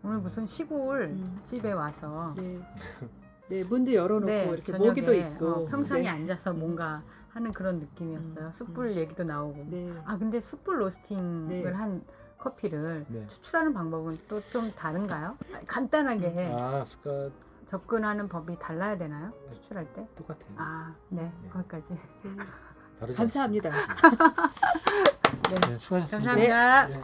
오늘 0.01 0.19
무슨 0.19 0.45
시골 0.45 1.07
음. 1.11 1.41
집에 1.43 1.73
와서 1.73 2.33
네, 2.37 2.57
네 3.49 3.63
문도 3.65 3.93
열어놓고 3.93 4.31
네, 4.31 4.45
이렇게 4.45 4.71
저녁에, 4.71 4.87
모기도 4.87 5.13
있고 5.13 5.45
어, 5.45 5.65
평상에 5.65 6.03
네. 6.03 6.07
앉아서 6.07 6.53
뭔가 6.53 7.03
하는 7.27 7.51
그런 7.51 7.79
느낌이었어요. 7.79 8.45
음, 8.45 8.51
숯불 8.53 8.95
얘기도 8.95 9.25
나오고. 9.25 9.65
네, 9.69 9.93
아 10.05 10.17
근데 10.17 10.39
숯불 10.39 10.79
로스팅을 10.79 11.47
네. 11.49 11.69
한 11.69 12.01
커피를 12.37 13.05
네. 13.09 13.25
추출하는 13.27 13.73
방법은 13.73 14.17
또 14.27 14.39
좀 14.51 14.71
다른가요? 14.71 15.37
아, 15.53 15.59
간단하게 15.67 16.51
아, 16.53 16.83
숟가 16.83 17.29
접근하는 17.69 18.29
법이 18.29 18.57
달라야 18.59 18.97
되나요? 18.97 19.33
추출할 19.53 19.91
때? 19.93 20.07
똑같아요. 20.15 20.47
아, 20.57 20.93
네, 21.09 21.31
네. 21.43 21.49
거기까지. 21.49 21.93
네. 22.23 22.37
다르지 22.99 23.17
감사합니다. 23.17 23.69
않습니다. 23.69 24.51
네, 25.67 25.77
수고하셨습니다. 25.77 26.33
감사합니다. 26.33 26.85
네. 26.87 27.03